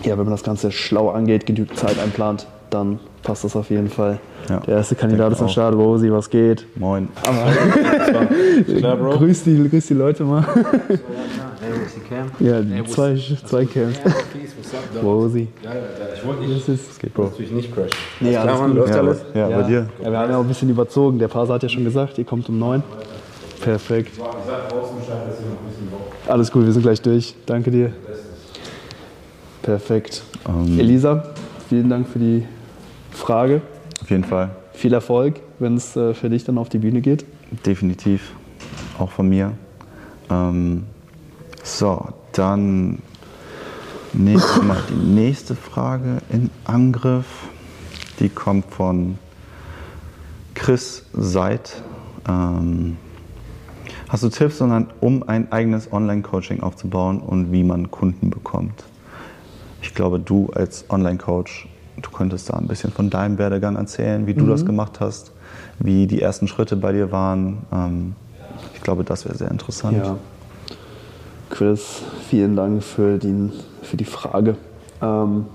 ja, 0.04 0.12
wenn 0.18 0.26
man 0.26 0.32
das 0.32 0.44
Ganze 0.44 0.72
schlau 0.72 1.10
angeht, 1.10 1.48
genügend 1.48 1.78
Zeit 1.78 1.98
einplant, 1.98 2.46
dann 2.76 3.00
passt 3.24 3.44
das 3.44 3.56
auf 3.56 3.70
jeden 3.70 3.90
Fall. 3.90 4.20
Ja, 4.50 4.60
Der 4.60 4.76
erste 4.78 4.96
Kandidat 4.96 5.32
ist 5.34 5.42
am. 5.42 5.50
Start. 5.50 5.74
Rosi, 5.76 6.12
was 6.12 6.30
geht? 6.30 6.66
Moin. 6.76 7.08
Klar, 8.78 8.98
Bro. 8.98 9.18
Grüß 9.18 9.44
die, 9.44 9.68
grüß 9.68 9.88
die 9.88 9.94
Leute 9.96 10.24
mal. 10.24 10.46
Ja, 12.40 12.62
zwei, 12.86 13.16
zwei 13.46 13.64
dog? 13.66 15.04
Rosi. 15.04 15.48
Ja, 15.64 15.72
ich 16.16 16.26
wollte 16.28 16.42
nicht, 16.44 16.68
Das 16.68 16.70
ist, 16.70 17.00
Geht, 17.00 17.14
Bro. 17.14 17.24
natürlich 17.24 17.52
nicht 17.52 17.74
crashen. 17.74 17.90
Nee, 18.20 18.36
Alles 18.36 18.56
klar, 18.56 18.68
läuft 18.68 18.94
Ja, 18.94 19.00
alles? 19.00 19.26
ja, 19.34 19.48
bei 19.50 19.64
dir? 19.64 19.90
Ja, 20.04 20.12
wir 20.12 20.18
haben 20.20 20.30
ja 20.32 20.38
auch 20.38 20.42
ein 20.42 20.48
bisschen 20.48 20.70
überzogen. 20.70 21.18
Der 21.18 21.28
Parser 21.28 21.56
hat 21.56 21.64
ja 21.64 21.70
schon 21.70 21.84
gesagt, 21.84 22.18
ihr 22.20 22.26
kommt 22.26 22.48
um 22.50 22.60
neun. 22.60 22.84
Perfekt. 23.62 24.12
Alles 26.28 26.52
gut, 26.52 26.66
wir 26.66 26.72
sind 26.72 26.84
gleich 26.84 27.02
durch. 27.02 27.34
Danke 27.48 27.72
dir. 27.72 27.92
Perfekt. 29.64 30.22
Ähm. 30.48 30.80
Elisa, 30.80 31.24
vielen 31.68 31.90
Dank 31.90 32.08
für 32.08 32.20
die 32.20 32.44
Frage. 33.16 33.62
Auf 34.02 34.10
jeden 34.10 34.24
Fall. 34.24 34.52
Viel 34.74 34.94
Erfolg, 34.94 35.40
wenn 35.60 35.76
es 35.76 35.96
äh, 35.96 36.14
für 36.14 36.30
dich 36.30 36.44
dann 36.44 36.58
auf 36.58 36.70
die 36.70 36.80
Bühne 36.80 37.02
geht. 37.02 37.26
Definitiv. 37.66 38.34
Auch 39.00 39.12
von 39.12 39.30
mir. 39.30 39.54
Ähm, 40.30 40.84
so, 41.64 42.10
dann 42.34 43.00
nehmen 44.14 44.42
wir 44.56 44.64
mal 44.64 44.84
die 44.90 44.94
nächste 44.94 45.56
Frage 45.56 46.22
in 46.30 46.50
Angriff. 46.66 47.26
Die 48.20 48.30
kommt 48.30 48.66
von 48.74 49.18
Chris 50.54 51.06
Seid. 51.14 51.82
Ähm, 52.28 52.98
hast 54.08 54.24
du 54.24 54.30
Tipps, 54.30 54.62
um 54.62 55.24
ein 55.24 55.52
eigenes 55.52 55.92
Online-Coaching 55.92 56.62
aufzubauen 56.62 57.20
und 57.20 57.52
wie 57.52 57.64
man 57.64 57.92
Kunden 57.92 58.30
bekommt? 58.30 58.86
Ich 59.82 59.94
glaube, 59.94 60.20
du 60.20 60.50
als 60.56 60.86
Online-Coach, 60.90 61.68
du 62.02 62.10
könntest 62.10 62.50
da 62.50 62.54
ein 62.54 62.68
bisschen 62.68 62.92
von 62.92 63.10
deinem 63.10 63.38
Werdegang 63.38 63.76
erzählen, 63.76 64.28
wie 64.28 64.34
du 64.34 64.46
das 64.46 64.66
gemacht 64.66 65.00
hast, 65.00 65.32
wie 65.80 66.08
die 66.08 66.22
ersten 66.22 66.48
Schritte 66.48 66.76
bei 66.76 66.92
dir 66.92 67.12
waren. 67.12 67.60
Ähm, 67.72 68.16
ich 68.74 68.82
glaube, 68.82 69.04
das 69.04 69.26
wäre 69.26 69.38
sehr 69.38 69.52
interessant. 69.52 69.98
Ja. 69.98 70.18
Chris, 71.50 72.02
vielen 72.30 72.56
Dank 72.56 72.84
für, 72.84 73.18
den, 73.18 73.52
für 73.82 73.98
die 73.98 74.06
Frage. 74.06 74.56
Ähm, 75.02 75.46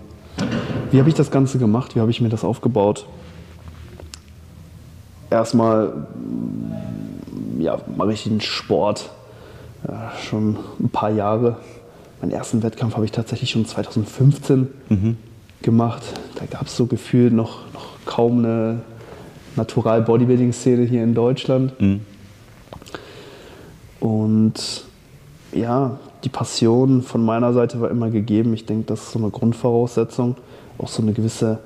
wie 0.90 0.98
habe 0.98 1.08
ich 1.08 1.14
das 1.14 1.30
Ganze 1.30 1.58
gemacht? 1.58 1.94
Wie 1.94 2.00
habe 2.00 2.10
ich 2.10 2.20
mir 2.20 2.28
das 2.28 2.44
aufgebaut? 2.44 3.06
Erstmal 5.30 5.88
mm, 5.88 7.60
ja, 7.60 7.78
mache 7.96 8.12
ich 8.12 8.24
den 8.24 8.40
Sport 8.40 9.10
ja, 9.86 10.12
schon 10.18 10.56
ein 10.78 10.88
paar 10.88 11.10
Jahre. 11.10 11.56
Meinen 12.20 12.32
ersten 12.32 12.62
Wettkampf 12.62 12.94
habe 12.96 13.04
ich 13.04 13.12
tatsächlich 13.12 13.50
schon 13.50 13.64
2015 13.64 14.68
gemacht. 15.62 16.19
Da 16.40 16.46
gab 16.46 16.66
es 16.66 16.76
so 16.76 16.86
gefühlt 16.86 17.32
noch, 17.32 17.70
noch 17.74 17.86
kaum 18.06 18.38
eine 18.38 18.80
Natural-Bodybuilding-Szene 19.56 20.84
hier 20.84 21.04
in 21.04 21.14
Deutschland. 21.14 21.74
Und 24.00 24.84
ja, 25.52 25.98
die 26.24 26.28
Passion 26.30 27.02
von 27.02 27.24
meiner 27.24 27.52
Seite 27.52 27.80
war 27.80 27.90
immer 27.90 28.10
gegeben. 28.10 28.54
Ich 28.54 28.64
denke, 28.64 28.86
das 28.86 29.02
ist 29.02 29.12
so 29.12 29.18
eine 29.18 29.30
Grundvoraussetzung. 29.30 30.36
Auch 30.78 30.88
so 30.88 31.02
eine 31.02 31.12
gewisse 31.12 31.58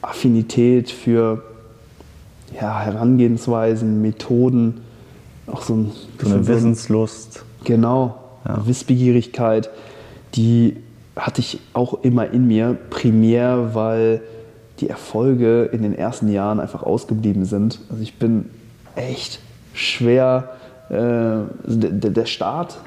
Affinität 0.00 0.90
für 0.90 1.42
ja, 2.58 2.80
Herangehensweisen, 2.80 4.02
Methoden, 4.02 4.80
auch 5.46 5.62
so, 5.62 5.74
ein 5.74 5.92
So 6.20 6.28
eine 6.28 6.46
Wissenslust. 6.46 7.44
Genau, 7.64 8.18
Ja. 8.46 8.66
Wissbegierigkeit, 8.66 9.70
die 10.34 10.76
hatte 11.16 11.40
ich 11.40 11.60
auch 11.72 12.02
immer 12.02 12.30
in 12.30 12.46
mir, 12.46 12.76
primär, 12.90 13.74
weil 13.74 14.22
die 14.80 14.88
Erfolge 14.88 15.64
in 15.64 15.82
den 15.82 15.94
ersten 15.94 16.30
Jahren 16.30 16.58
einfach 16.58 16.82
ausgeblieben 16.82 17.44
sind. 17.44 17.80
Also 17.90 18.02
ich 18.02 18.14
bin 18.14 18.50
echt 18.96 19.40
schwer, 19.74 20.50
äh, 20.88 21.44
der 21.66 22.26
Start 22.26 22.78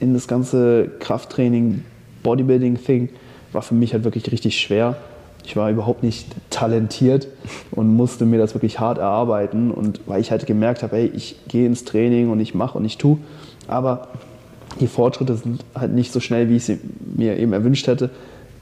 in 0.00 0.14
das 0.14 0.26
ganze 0.26 0.90
Krafttraining, 0.98 1.84
Bodybuilding-Thing 2.22 3.10
war 3.52 3.62
für 3.62 3.74
mich 3.74 3.92
halt 3.92 4.04
wirklich 4.04 4.30
richtig 4.32 4.58
schwer. 4.58 4.96
Ich 5.44 5.56
war 5.56 5.70
überhaupt 5.70 6.02
nicht 6.02 6.28
talentiert 6.50 7.28
und 7.72 7.94
musste 7.94 8.24
mir 8.24 8.38
das 8.38 8.54
wirklich 8.54 8.80
hart 8.80 8.98
erarbeiten. 8.98 9.70
Und 9.70 10.00
weil 10.06 10.20
ich 10.20 10.30
halt 10.30 10.46
gemerkt 10.46 10.82
habe, 10.82 10.96
ey, 10.96 11.06
ich 11.06 11.36
gehe 11.48 11.66
ins 11.66 11.84
Training 11.84 12.30
und 12.30 12.40
ich 12.40 12.54
mache 12.54 12.78
und 12.78 12.84
ich 12.84 12.98
tue, 12.98 13.18
aber 13.68 14.08
die 14.80 14.86
Fortschritte 14.86 15.36
sind 15.36 15.64
halt 15.74 15.92
nicht 15.92 16.12
so 16.12 16.20
schnell, 16.20 16.48
wie 16.48 16.56
ich 16.56 16.64
sie 16.64 16.78
mir 17.16 17.38
eben 17.38 17.52
erwünscht 17.52 17.86
hätte. 17.86 18.10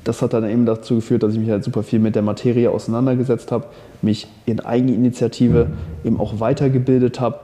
Das 0.05 0.23
hat 0.23 0.33
dann 0.33 0.49
eben 0.49 0.65
dazu 0.65 0.97
geführt, 0.97 1.23
dass 1.23 1.35
ich 1.35 1.39
mich 1.39 1.51
halt 1.51 1.63
super 1.63 1.83
viel 1.83 1.99
mit 1.99 2.15
der 2.15 2.23
Materie 2.23 2.71
auseinandergesetzt 2.71 3.53
habe, 3.53 3.67
mich 4.03 4.27
in 4.47 4.61
Eigeninitiative 4.61 5.69
eben 6.05 6.19
auch 6.19 6.41
weitergebildet 6.41 7.21
habe 7.21 7.41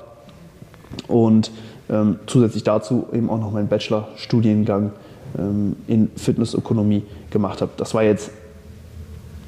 und 1.06 1.50
ähm, 1.90 2.18
zusätzlich 2.26 2.64
dazu 2.64 3.06
eben 3.12 3.28
auch 3.30 3.38
noch 3.38 3.52
meinen 3.52 3.68
Bachelorstudiengang 3.68 4.92
ähm, 5.38 5.76
in 5.86 6.10
Fitnessökonomie 6.16 7.02
gemacht 7.30 7.60
habe. 7.60 7.72
Das 7.76 7.94
war 7.94 8.02
jetzt 8.02 8.30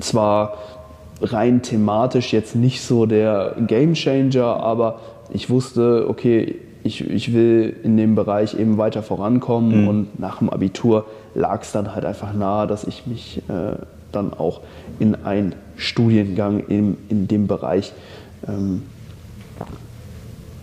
zwar 0.01 0.59
rein 1.21 1.63
thematisch 1.63 2.33
jetzt 2.33 2.55
nicht 2.55 2.83
so 2.83 3.07
der 3.07 3.57
Gamechanger, 3.67 4.45
aber 4.45 5.01
ich 5.31 5.51
wusste, 5.51 6.07
okay, 6.09 6.57
ich, 6.89 7.09
ich 7.09 7.33
will 7.33 7.77
in 7.85 7.97
dem 7.97 8.15
Bereich 8.15 8.59
eben 8.59 8.79
weiter 8.79 9.03
vorankommen 9.03 9.87
und 9.87 10.19
nach 10.19 10.39
dem 10.39 10.51
Abitur 10.51 11.07
lag 11.35 11.63
es 11.63 11.73
dann 11.73 11.95
halt 11.95 12.05
einfach 12.05 12.33
nahe, 12.33 12.67
dass 12.67 12.85
ich 12.85 13.07
mich 13.07 13.43
äh, 13.49 13.77
dann 14.11 14.33
auch 14.33 14.61
in 14.99 15.15
einen 15.15 15.55
Studiengang 15.77 16.61
in, 16.67 16.97
in 17.09 17.29
dem 17.29 17.47
Bereich 17.47 17.93
ähm, 18.49 18.83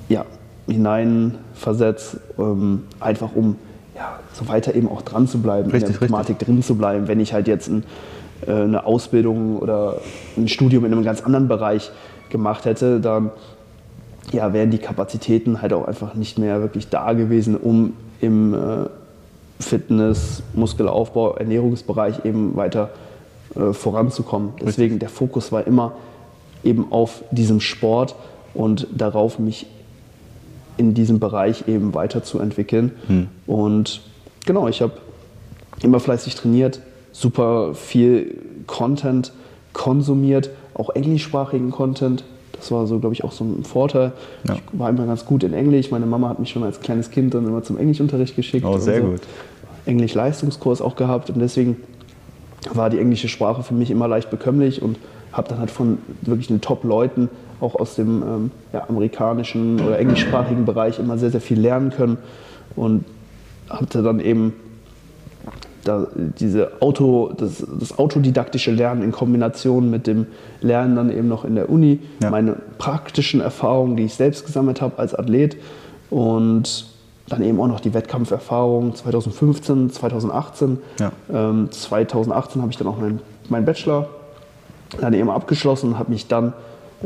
ja, 0.09 0.25
hineinversetzt, 0.67 2.17
ähm, 2.37 2.83
einfach 2.99 3.29
um 3.35 3.55
ja, 3.95 4.19
so 4.33 4.47
weiter 4.47 4.75
eben 4.75 4.89
auch 4.89 5.03
dran 5.03 5.27
zu 5.27 5.39
bleiben, 5.39 5.69
in 5.69 5.71
Richtig, 5.71 5.99
der 5.99 6.07
Thematik 6.07 6.39
drin 6.39 6.61
zu 6.61 6.75
bleiben. 6.75 7.07
Wenn 7.07 7.19
ich 7.19 7.33
halt 7.33 7.47
jetzt 7.47 7.69
ein 7.69 7.83
äh, 8.45 8.51
eine 8.51 8.85
Ausbildung 8.85 9.59
oder 9.59 9.97
ein 10.37 10.47
Studium 10.47 10.85
in 10.85 10.91
einem 10.91 11.03
ganz 11.03 11.21
anderen 11.21 11.47
Bereich 11.47 11.91
gemacht 12.29 12.65
hätte, 12.65 12.99
dann 12.99 13.31
ja, 14.31 14.53
wären 14.53 14.71
die 14.71 14.77
Kapazitäten 14.77 15.61
halt 15.61 15.73
auch 15.73 15.85
einfach 15.85 16.15
nicht 16.15 16.37
mehr 16.37 16.61
wirklich 16.61 16.89
da 16.89 17.13
gewesen, 17.13 17.55
um 17.55 17.93
im 18.21 18.53
äh, 18.53 18.57
Fitness, 19.59 20.43
Muskelaufbau, 20.53 21.35
Ernährungsbereich 21.35 22.25
eben 22.25 22.55
weiter 22.55 22.89
äh, 23.55 23.73
voranzukommen. 23.73 24.53
Deswegen 24.61 24.99
der 24.99 25.09
Fokus 25.09 25.51
war 25.51 25.65
immer 25.65 25.93
eben 26.63 26.91
auf 26.91 27.23
diesem 27.31 27.61
Sport 27.61 28.15
und 28.53 28.87
darauf, 28.91 29.39
mich 29.39 29.67
in 30.77 30.93
diesem 30.93 31.19
Bereich 31.19 31.67
eben 31.67 31.93
weiterzuentwickeln. 31.93 32.91
Hm. 33.07 33.27
Und 33.45 34.01
genau, 34.45 34.67
ich 34.67 34.81
habe 34.81 34.93
immer 35.81 35.99
fleißig 35.99 36.35
trainiert, 36.35 36.81
super 37.11 37.73
viel 37.75 38.37
Content 38.67 39.31
konsumiert, 39.73 40.49
auch 40.73 40.89
englischsprachigen 40.89 41.71
Content. 41.71 42.23
Das 42.57 42.71
war 42.71 42.87
so, 42.87 42.99
glaube 42.99 43.13
ich, 43.13 43.23
auch 43.23 43.31
so 43.31 43.43
ein 43.43 43.63
Vorteil. 43.63 44.13
Ja. 44.47 44.55
Ich 44.55 44.79
war 44.79 44.89
immer 44.89 45.05
ganz 45.05 45.25
gut 45.25 45.43
in 45.43 45.53
Englisch. 45.53 45.91
Meine 45.91 46.05
Mama 46.05 46.29
hat 46.29 46.39
mich 46.39 46.49
schon 46.49 46.63
als 46.63 46.79
kleines 46.79 47.11
Kind 47.11 47.33
dann 47.33 47.45
immer 47.47 47.63
zum 47.63 47.77
Englischunterricht 47.77 48.35
geschickt. 48.35 48.65
Oh, 48.65 48.77
sehr 48.77 48.95
und 48.95 49.01
so. 49.01 49.11
gut. 49.11 49.21
Englisch-Leistungskurs 49.85 50.81
auch 50.81 50.95
gehabt 50.95 51.29
und 51.29 51.39
deswegen 51.39 51.77
war 52.73 52.89
die 52.89 52.97
englische 52.97 53.27
Sprache 53.27 53.61
für 53.61 53.75
mich 53.75 53.91
immer 53.91 54.07
leicht 54.07 54.31
bekömmlich 54.31 54.81
und 54.81 54.97
habe 55.31 55.49
dann 55.49 55.59
halt 55.59 55.69
von 55.69 55.99
wirklich 56.21 56.47
den 56.47 56.61
Top-Leuten 56.61 57.29
auch 57.61 57.75
aus 57.75 57.95
dem 57.95 58.23
ähm, 58.23 58.51
ja, 58.73 58.87
amerikanischen 58.89 59.79
oder 59.79 59.99
englischsprachigen 59.99 60.65
Bereich 60.65 60.99
immer 60.99 61.17
sehr, 61.17 61.29
sehr 61.29 61.41
viel 61.41 61.59
lernen 61.59 61.91
können 61.91 62.17
und 62.75 63.05
hatte 63.69 64.01
dann 64.01 64.19
eben 64.19 64.53
da, 65.85 66.07
diese 66.15 66.71
Auto, 66.81 67.31
das, 67.37 67.63
das 67.79 67.97
autodidaktische 67.97 68.71
Lernen 68.71 69.01
in 69.03 69.11
Kombination 69.13 69.89
mit 69.89 70.07
dem 70.07 70.25
Lernen 70.61 70.95
dann 70.97 71.09
eben 71.09 71.27
noch 71.29 71.45
in 71.45 71.55
der 71.55 71.69
Uni, 71.69 71.99
Ja. 72.21 72.29
meine 72.31 72.57
praktischen 72.77 73.39
Erfahrungen, 73.39 73.95
die 73.95 74.03
ich 74.03 74.15
selbst 74.15 74.45
gesammelt 74.45 74.81
habe 74.81 74.97
als 74.99 75.15
Athlet 75.15 75.55
und 76.09 76.85
dann 77.29 77.41
eben 77.43 77.59
auch 77.59 77.67
noch 77.67 77.79
die 77.79 77.93
Wettkampferfahrung 77.93 78.93
2015, 78.95 79.89
2018. 79.91 80.77
Ja. 80.99 81.11
Ähm, 81.33 81.71
2018 81.71 82.61
habe 82.61 82.71
ich 82.71 82.77
dann 82.77 82.87
auch 82.87 82.97
meinen 82.99 83.19
mein 83.49 83.63
Bachelor 83.65 84.09
dann 84.99 85.13
eben 85.13 85.29
abgeschlossen 85.29 85.89
und 85.93 85.99
habe 85.99 86.11
mich 86.11 86.27
dann 86.27 86.53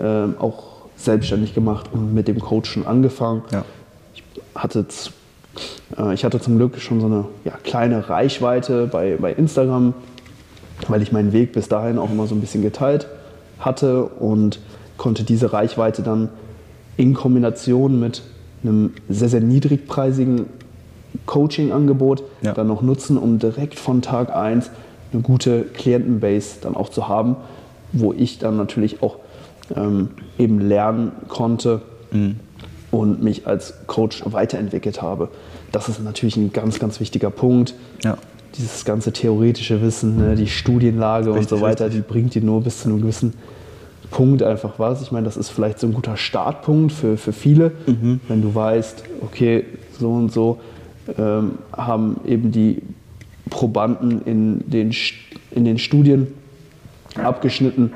ähm, 0.02 0.36
auch 0.40 0.64
selbstständig 0.96 1.54
gemacht 1.54 1.88
und 1.94 2.14
mit 2.14 2.28
dem 2.28 2.40
Coachen 2.40 2.86
angefangen 2.86 3.44
Ja. 3.52 3.64
hatte, 4.56 4.88
z- 4.88 5.12
äh, 5.98 6.14
ich 6.14 6.24
hatte 6.26 6.40
zum 6.40 6.58
Glück 6.58 6.78
schon 6.80 7.00
so 7.02 7.08
eine 7.08 7.26
ja, 7.46 7.54
kleine 7.64 8.10
Reichweite 8.10 8.88
bei, 8.88 9.18
bei 9.20 9.34
Instagram, 9.34 9.94
weil 10.88 11.02
ich 11.02 11.12
meinen 11.12 11.34
Weg 11.34 11.52
bis 11.54 11.68
dahin 11.68 11.98
auch 11.98 12.10
immer 12.12 12.28
so 12.28 12.36
ein 12.36 12.42
bisschen 12.42 12.62
geteilt 12.62 13.08
hatte 13.60 14.06
und 14.06 14.60
konnte 14.98 15.24
diese 15.24 15.52
Reichweite 15.54 16.02
dann 16.02 16.30
in 16.98 17.14
Kombination 17.14 18.00
mit 18.00 18.24
einem 18.64 18.94
sehr, 19.08 19.30
sehr 19.30 19.42
niedrigpreisigen 19.42 20.46
Coaching-Angebot 21.26 22.24
Ja. 22.42 22.54
dann 22.54 22.68
noch 22.68 22.82
nutzen, 22.82 23.18
um 23.18 23.40
direkt 23.40 23.80
von 23.80 24.02
Tag 24.02 24.36
1 24.36 24.70
eine 25.12 25.22
gute 25.22 25.64
Klientenbase 25.64 26.58
dann 26.62 26.76
auch 26.76 26.90
zu 26.90 27.08
haben, 27.08 27.36
wo 27.94 28.14
ich 28.14 28.38
dann 28.38 28.58
natürlich 28.58 29.02
auch 29.02 29.18
ähm, 29.76 30.10
eben 30.38 30.60
lernen 30.60 31.12
konnte, 31.28 31.82
und 32.92 33.22
mich 33.24 33.46
als 33.48 33.74
Coach 33.88 34.24
weiterentwickelt 34.26 35.02
habe. 35.02 35.30
Das 35.72 35.90
ist 35.90 36.04
natürlich 36.04 36.38
ein 36.38 36.52
ganz, 36.54 36.80
ganz 36.80 37.00
wichtiger 37.00 37.30
Punkt. 37.30 37.76
Ja. 38.04 38.18
Dieses 38.58 38.84
ganze 38.84 39.12
theoretische 39.14 39.82
Wissen, 39.82 40.18
ne, 40.18 40.36
die 40.36 40.48
Studienlage 40.48 41.30
und 41.30 41.38
Richtig, 41.38 41.50
so 41.60 41.62
weiter, 41.62 41.86
richtig. 41.86 42.04
die 42.08 42.12
bringt 42.12 42.34
dir 42.36 42.42
nur 42.42 42.62
bis 42.64 42.82
zu 42.82 42.90
einem 42.90 43.02
gewissen 43.02 43.34
Punkt 44.10 44.42
einfach 44.42 44.80
was. 44.80 45.04
Ich 45.04 45.12
meine, 45.12 45.26
das 45.26 45.38
ist 45.38 45.50
vielleicht 45.50 45.80
so 45.80 45.86
ein 45.86 45.94
guter 45.94 46.18
Startpunkt 46.18 46.92
für, 46.92 47.16
für 47.16 47.32
viele, 47.32 47.72
Mhm. 47.86 48.20
wenn 48.28 48.42
du 48.42 48.56
weißt, 48.56 49.04
okay, 49.22 49.66
so 50.00 50.12
und 50.12 50.32
so 50.32 50.60
ähm, 51.18 51.60
haben 51.72 52.20
eben 52.26 52.52
die 52.52 52.82
Probanden 53.52 54.24
in 54.26 54.64
den, 54.68 54.92
in 55.52 55.66
den 55.66 55.78
Studien 55.78 56.28
abgeschnitten. 57.24 57.94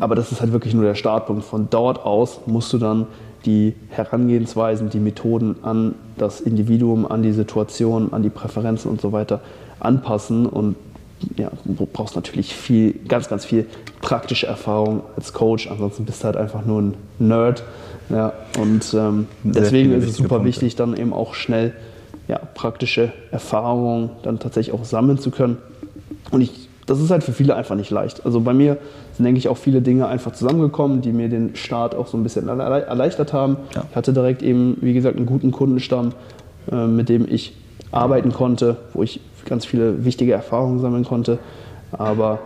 Aber 0.00 0.14
das 0.16 0.32
ist 0.32 0.40
halt 0.40 0.52
wirklich 0.52 0.74
nur 0.74 0.84
der 0.84 0.94
Startpunkt. 0.96 1.44
Von 1.44 1.68
dort 1.70 2.04
aus 2.04 2.40
musst 2.46 2.72
du 2.72 2.78
dann 2.78 3.06
die 3.44 3.74
Herangehensweisen, 3.90 4.90
die 4.90 4.98
Methoden 4.98 5.56
an 5.62 5.94
das 6.16 6.40
Individuum, 6.40 7.06
an 7.06 7.22
die 7.22 7.32
Situation, 7.32 8.12
an 8.12 8.22
die 8.22 8.30
Präferenzen 8.30 8.90
und 8.90 9.00
so 9.00 9.12
weiter 9.12 9.40
anpassen. 9.80 10.46
Und 10.46 10.76
ja, 11.36 11.50
du 11.64 11.86
brauchst 11.86 12.16
natürlich 12.16 12.54
viel, 12.54 12.94
ganz, 13.08 13.28
ganz 13.28 13.44
viel 13.44 13.66
praktische 14.00 14.46
Erfahrung 14.46 15.02
als 15.16 15.32
Coach. 15.32 15.70
Ansonsten 15.70 16.04
bist 16.04 16.22
du 16.22 16.26
halt 16.26 16.36
einfach 16.36 16.64
nur 16.64 16.82
ein 16.82 16.94
Nerd. 17.18 17.62
Ja, 18.10 18.32
und 18.60 18.94
ähm, 18.94 19.26
deswegen 19.42 19.92
ist 19.92 20.04
es 20.04 20.16
super 20.16 20.36
Punkte. 20.36 20.48
wichtig, 20.48 20.76
dann 20.76 20.96
eben 20.96 21.12
auch 21.12 21.34
schnell 21.34 21.72
ja, 22.28 22.38
praktische 22.38 23.12
Erfahrungen 23.30 24.10
dann 24.22 24.38
tatsächlich 24.38 24.74
auch 24.74 24.84
sammeln 24.84 25.18
zu 25.18 25.30
können. 25.30 25.58
Und 26.30 26.40
ich, 26.40 26.63
das 26.86 27.00
ist 27.00 27.10
halt 27.10 27.24
für 27.24 27.32
viele 27.32 27.56
einfach 27.56 27.76
nicht 27.76 27.90
leicht. 27.90 28.24
Also 28.26 28.40
bei 28.40 28.52
mir 28.52 28.76
sind, 29.14 29.24
denke 29.24 29.38
ich, 29.38 29.48
auch 29.48 29.56
viele 29.56 29.80
Dinge 29.80 30.06
einfach 30.06 30.32
zusammengekommen, 30.32 31.00
die 31.00 31.12
mir 31.12 31.28
den 31.28 31.56
Start 31.56 31.94
auch 31.94 32.06
so 32.06 32.16
ein 32.16 32.22
bisschen 32.22 32.48
erle- 32.48 32.84
erleichtert 32.84 33.32
haben. 33.32 33.56
Ja. 33.74 33.84
Ich 33.90 33.96
hatte 33.96 34.12
direkt 34.12 34.42
eben, 34.42 34.76
wie 34.80 34.92
gesagt, 34.94 35.16
einen 35.16 35.26
guten 35.26 35.50
Kundenstamm, 35.50 36.12
äh, 36.70 36.86
mit 36.86 37.08
dem 37.08 37.26
ich 37.28 37.56
arbeiten 37.90 38.32
konnte, 38.32 38.76
wo 38.92 39.02
ich 39.02 39.20
ganz 39.44 39.64
viele 39.64 40.04
wichtige 40.04 40.32
Erfahrungen 40.32 40.80
sammeln 40.80 41.04
konnte. 41.04 41.38
Aber 41.92 42.40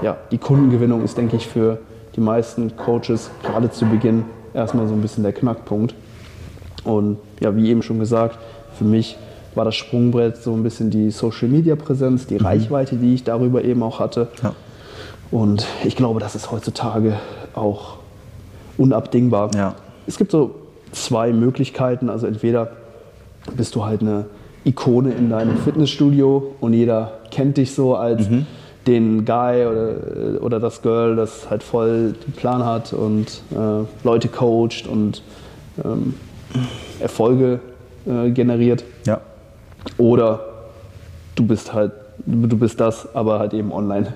ja, 0.00 0.16
die 0.30 0.38
Kundengewinnung 0.38 1.02
ist, 1.04 1.18
denke 1.18 1.36
ich, 1.36 1.46
für 1.46 1.78
die 2.16 2.20
meisten 2.20 2.76
Coaches 2.76 3.30
gerade 3.42 3.70
zu 3.70 3.86
Beginn 3.86 4.24
erstmal 4.54 4.86
so 4.86 4.94
ein 4.94 5.00
bisschen 5.00 5.22
der 5.24 5.32
Knackpunkt. 5.32 5.94
Und 6.84 7.18
ja, 7.40 7.54
wie 7.56 7.68
eben 7.68 7.82
schon 7.82 7.98
gesagt, 7.98 8.38
für 8.78 8.84
mich 8.84 9.16
war 9.54 9.64
das 9.64 9.74
Sprungbrett 9.76 10.36
so 10.36 10.52
ein 10.54 10.62
bisschen 10.62 10.90
die 10.90 11.10
Social 11.10 11.48
Media 11.48 11.76
Präsenz, 11.76 12.26
die 12.26 12.36
Reichweite, 12.36 12.96
die 12.96 13.14
ich 13.14 13.24
darüber 13.24 13.64
eben 13.64 13.82
auch 13.82 14.00
hatte. 14.00 14.28
Ja. 14.42 14.54
Und 15.30 15.66
ich 15.84 15.96
glaube, 15.96 16.20
das 16.20 16.34
ist 16.34 16.50
heutzutage 16.50 17.14
auch 17.54 17.98
unabdingbar. 18.76 19.50
Ja. 19.54 19.74
Es 20.06 20.18
gibt 20.18 20.30
so 20.30 20.54
zwei 20.92 21.32
Möglichkeiten. 21.32 22.10
Also 22.10 22.26
entweder 22.26 22.72
bist 23.56 23.74
du 23.74 23.84
halt 23.84 24.02
eine 24.02 24.26
Ikone 24.64 25.12
in 25.12 25.30
deinem 25.30 25.56
Fitnessstudio 25.58 26.54
und 26.60 26.72
jeder 26.74 27.20
kennt 27.30 27.56
dich 27.56 27.74
so 27.74 27.96
als 27.96 28.28
den 28.86 29.24
Guy 29.24 29.66
oder, 29.66 30.42
oder 30.42 30.60
das 30.60 30.82
Girl, 30.82 31.16
das 31.16 31.48
halt 31.50 31.62
voll 31.62 32.14
den 32.26 32.32
Plan 32.32 32.64
hat 32.64 32.92
und 32.92 33.42
äh, 33.52 33.84
Leute 34.04 34.28
coacht 34.28 34.86
und 34.88 35.22
ähm, 35.84 36.14
Erfolge 37.00 37.60
äh, 38.06 38.30
generiert. 38.30 38.84
Ja. 39.06 39.20
Oder 39.98 40.40
du 41.34 41.46
bist 41.46 41.72
halt, 41.72 41.92
du 42.26 42.56
bist 42.56 42.80
das, 42.80 43.14
aber 43.14 43.38
halt 43.38 43.54
eben 43.54 43.72
online. 43.72 44.14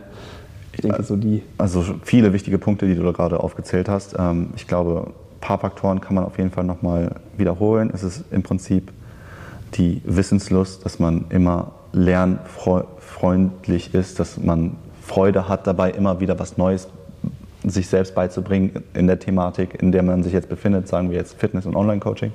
Ich 0.72 0.82
denke, 0.82 1.02
so 1.02 1.16
die. 1.16 1.42
Also 1.58 1.84
viele 2.02 2.32
wichtige 2.32 2.58
Punkte, 2.58 2.86
die 2.86 2.94
du 2.94 3.02
da 3.02 3.12
gerade 3.12 3.40
aufgezählt 3.40 3.88
hast. 3.88 4.14
Ähm, 4.18 4.50
Ich 4.56 4.66
glaube, 4.66 5.06
ein 5.06 5.40
paar 5.40 5.58
Faktoren 5.58 6.00
kann 6.00 6.14
man 6.14 6.24
auf 6.24 6.38
jeden 6.38 6.50
Fall 6.50 6.64
nochmal 6.64 7.16
wiederholen. 7.36 7.90
Es 7.94 8.02
ist 8.02 8.24
im 8.30 8.42
Prinzip 8.42 8.92
die 9.74 10.02
Wissenslust, 10.04 10.84
dass 10.84 10.98
man 10.98 11.26
immer 11.30 11.72
lernfreundlich 11.92 13.94
ist, 13.94 14.20
dass 14.20 14.38
man 14.38 14.76
Freude 15.02 15.48
hat 15.48 15.66
dabei, 15.66 15.90
immer 15.90 16.20
wieder 16.20 16.38
was 16.38 16.58
Neues 16.58 16.88
sich 17.64 17.88
selbst 17.88 18.14
beizubringen 18.14 18.82
in 18.94 19.06
der 19.06 19.18
Thematik, 19.18 19.82
in 19.82 19.92
der 19.92 20.02
man 20.02 20.22
sich 20.22 20.32
jetzt 20.32 20.48
befindet, 20.48 20.88
sagen 20.88 21.10
wir 21.10 21.16
jetzt 21.16 21.38
Fitness- 21.38 21.66
und 21.66 21.74
Online-Coaching. 21.74 22.32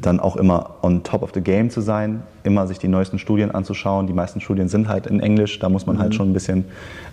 Dann 0.00 0.18
auch 0.18 0.34
immer 0.36 0.76
on 0.82 1.04
top 1.04 1.22
of 1.22 1.30
the 1.34 1.40
game 1.40 1.70
zu 1.70 1.80
sein, 1.80 2.22
immer 2.42 2.66
sich 2.66 2.80
die 2.80 2.88
neuesten 2.88 3.20
Studien 3.20 3.52
anzuschauen. 3.52 4.08
Die 4.08 4.12
meisten 4.12 4.40
Studien 4.40 4.68
sind 4.68 4.88
halt 4.88 5.06
in 5.06 5.20
Englisch, 5.20 5.58
da 5.60 5.68
muss 5.68 5.86
man 5.86 6.00
halt 6.00 6.16
schon 6.16 6.30
ein 6.30 6.32
bisschen 6.32 6.64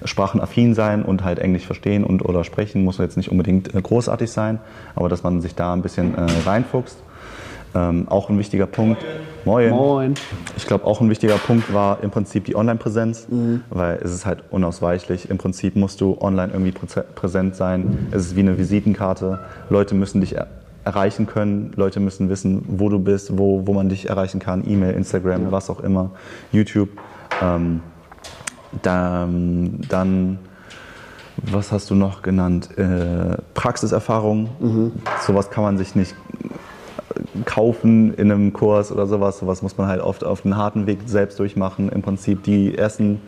sprachenaffin 0.04 0.74
sein 0.74 1.04
und 1.04 1.24
halt 1.24 1.38
Englisch 1.38 1.66
verstehen 1.68 2.04
und 2.04 2.26
oder 2.26 2.44
sprechen, 2.44 2.84
muss 2.84 2.98
jetzt 2.98 3.18
nicht 3.18 3.30
unbedingt 3.30 3.76
äh, 3.76 3.82
großartig 3.82 4.32
sein, 4.32 4.60
aber 4.96 5.10
dass 5.10 5.22
man 5.22 5.42
sich 5.42 5.54
da 5.54 5.74
ein 5.74 5.84
bisschen 5.84 6.16
äh, 6.16 6.26
reinfuchst. 6.46 6.98
Ähm, 7.76 8.08
auch 8.10 8.32
ein 8.32 8.40
wichtiger 8.40 8.66
Punkt. 8.66 9.06
Moin. 9.46 9.70
Moin. 9.70 10.14
Ich 10.58 10.66
glaube, 10.66 10.86
auch 10.86 11.02
ein 11.02 11.10
wichtiger 11.12 11.38
Punkt 11.38 11.72
war 11.72 12.00
im 12.02 12.10
Prinzip 12.10 12.46
die 12.46 12.56
Online-Präsenz, 12.56 13.28
weil 13.70 14.00
es 14.04 14.12
ist 14.12 14.26
halt 14.26 14.44
unausweichlich. 14.50 15.30
Im 15.30 15.38
Prinzip 15.38 15.76
musst 15.76 16.02
du 16.02 16.18
online 16.20 16.52
irgendwie 16.52 16.72
präse- 16.72 17.04
präsent 17.04 17.56
sein. 17.56 18.08
Es 18.10 18.26
ist 18.26 18.36
wie 18.36 18.40
eine 18.40 18.58
Visitenkarte. 18.58 19.40
Leute 19.70 19.94
müssen 19.94 20.20
dich 20.20 20.36
er 20.36 20.48
erreichen 20.84 21.26
können. 21.28 21.72
Leute 21.76 22.00
müssen 22.00 22.30
wissen, 22.30 22.64
wo 22.68 22.90
du 22.90 23.00
bist, 23.00 23.38
wo, 23.38 23.66
wo 23.66 23.74
man 23.74 23.90
dich 23.90 24.10
erreichen 24.10 24.40
kann. 24.40 24.64
E-Mail, 24.68 24.96
Instagram, 24.96 25.52
was 25.52 25.70
auch 25.70 25.80
immer, 25.80 26.12
YouTube. 26.52 26.90
Ähm, 27.42 27.82
dann, 28.82 29.82
dann, 29.90 30.40
was 31.38 31.72
hast 31.72 31.90
du 31.90 31.96
noch 31.96 32.22
genannt? 32.22 32.78
Äh, 32.78 33.38
Praxiserfahrung. 33.54 34.50
Sowas 35.26 35.50
kann 35.50 35.64
man 35.64 35.78
sich 35.78 35.96
nicht 35.96 36.16
kaufen 37.46 38.14
in 38.14 38.32
einem 38.32 38.54
Kurs 38.54 38.92
oder 38.92 39.08
sowas. 39.08 39.40
Sowas 39.40 39.62
muss 39.62 39.78
man 39.78 39.88
halt 39.88 40.02
oft 40.02 40.24
auf 40.24 40.42
den 40.42 40.58
harten 40.58 40.88
Weg 40.88 41.00
selbst 41.06 41.40
durchmachen. 41.40 41.90
Im 41.90 42.02
Prinzip 42.02 42.44
die 42.44 42.78
ersten 42.78 43.22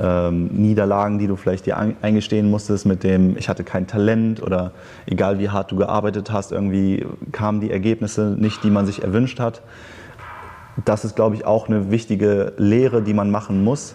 ähm, 0.00 0.46
Niederlagen, 0.48 1.18
die 1.18 1.26
du 1.26 1.36
vielleicht 1.36 1.66
dir 1.66 1.76
eingestehen 1.76 2.50
musstest 2.50 2.86
mit 2.86 3.04
dem, 3.04 3.36
ich 3.36 3.48
hatte 3.48 3.64
kein 3.64 3.86
Talent 3.86 4.42
oder 4.42 4.72
egal 5.06 5.38
wie 5.38 5.50
hart 5.50 5.70
du 5.70 5.76
gearbeitet 5.76 6.32
hast, 6.32 6.52
irgendwie 6.52 7.06
kamen 7.32 7.60
die 7.60 7.70
Ergebnisse 7.70 8.34
nicht, 8.38 8.64
die 8.64 8.70
man 8.70 8.86
sich 8.86 9.02
erwünscht 9.02 9.40
hat. 9.40 9.62
Das 10.84 11.04
ist, 11.04 11.14
glaube 11.14 11.36
ich, 11.36 11.46
auch 11.46 11.68
eine 11.68 11.90
wichtige 11.90 12.52
Lehre, 12.56 13.02
die 13.02 13.14
man 13.14 13.30
machen 13.30 13.62
muss, 13.62 13.94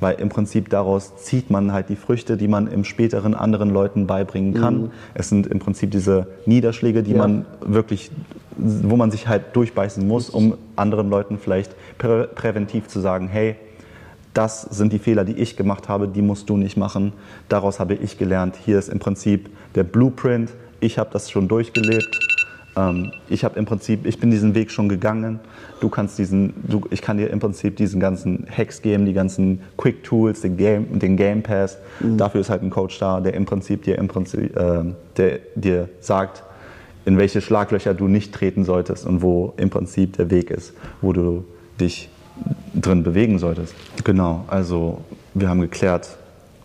weil 0.00 0.18
im 0.20 0.28
Prinzip 0.28 0.68
daraus 0.70 1.16
zieht 1.16 1.50
man 1.50 1.72
halt 1.72 1.88
die 1.88 1.96
Früchte, 1.96 2.36
die 2.36 2.48
man 2.48 2.66
im 2.66 2.84
späteren 2.84 3.34
anderen 3.34 3.70
Leuten 3.70 4.06
beibringen 4.06 4.54
kann. 4.54 4.82
Mhm. 4.82 4.90
Es 5.14 5.28
sind 5.28 5.46
im 5.46 5.58
Prinzip 5.58 5.90
diese 5.90 6.26
Niederschläge, 6.46 7.02
die 7.02 7.12
ja. 7.12 7.18
man 7.18 7.44
wirklich, 7.60 8.10
wo 8.56 8.96
man 8.96 9.10
sich 9.10 9.28
halt 9.28 9.54
durchbeißen 9.54 10.06
muss, 10.06 10.30
um 10.30 10.54
anderen 10.76 11.10
Leuten 11.10 11.38
vielleicht 11.38 11.74
prä 11.98 12.26
präventiv 12.34 12.88
zu 12.88 13.00
sagen, 13.00 13.28
hey, 13.28 13.56
das 14.34 14.62
sind 14.62 14.92
die 14.92 14.98
Fehler, 14.98 15.24
die 15.24 15.34
ich 15.34 15.56
gemacht 15.56 15.88
habe, 15.88 16.06
die 16.08 16.22
musst 16.22 16.48
du 16.48 16.56
nicht 16.56 16.76
machen. 16.76 17.12
Daraus 17.48 17.80
habe 17.80 17.94
ich 17.94 18.16
gelernt. 18.16 18.56
Hier 18.64 18.78
ist 18.78 18.88
im 18.88 19.00
Prinzip 19.00 19.50
der 19.74 19.84
Blueprint. 19.84 20.50
Ich 20.78 20.98
habe 20.98 21.10
das 21.12 21.30
schon 21.30 21.48
durchgelebt. 21.48 22.29
Ähm, 22.76 23.12
ich 23.28 23.44
habe 23.44 23.58
im 23.58 23.64
Prinzip, 23.64 24.06
ich 24.06 24.18
bin 24.18 24.30
diesen 24.30 24.54
Weg 24.54 24.70
schon 24.70 24.88
gegangen. 24.88 25.40
Du 25.80 25.88
kannst 25.88 26.18
diesen, 26.18 26.54
du, 26.66 26.82
ich 26.90 27.02
kann 27.02 27.16
dir 27.16 27.30
im 27.30 27.40
Prinzip 27.40 27.76
diesen 27.76 28.00
ganzen 28.00 28.46
Hacks 28.50 28.82
geben, 28.82 29.06
die 29.06 29.12
ganzen 29.12 29.60
Quick 29.76 30.04
Tools, 30.04 30.40
den 30.42 30.56
Game, 30.56 30.98
den 30.98 31.16
Game 31.16 31.42
Pass. 31.42 31.78
Mhm. 32.00 32.18
Dafür 32.18 32.40
ist 32.40 32.50
halt 32.50 32.62
ein 32.62 32.70
Coach 32.70 32.98
da, 32.98 33.20
der 33.20 33.34
im 33.34 33.44
Prinzip 33.44 33.82
dir 33.82 33.98
im 33.98 34.08
Prinzip, 34.08 34.56
äh, 34.56 34.84
der 35.16 35.38
dir 35.54 35.88
sagt, 36.00 36.42
in 37.04 37.18
welche 37.18 37.40
Schlaglöcher 37.40 37.94
du 37.94 38.08
nicht 38.08 38.34
treten 38.34 38.64
solltest 38.64 39.06
und 39.06 39.22
wo 39.22 39.54
im 39.56 39.70
Prinzip 39.70 40.16
der 40.16 40.30
Weg 40.30 40.50
ist, 40.50 40.74
wo 41.00 41.12
du 41.12 41.44
dich 41.80 42.10
drin 42.74 43.02
bewegen 43.02 43.38
solltest. 43.38 43.74
Genau, 44.04 44.44
also 44.48 45.00
wir 45.34 45.48
haben 45.48 45.60
geklärt, 45.60 46.16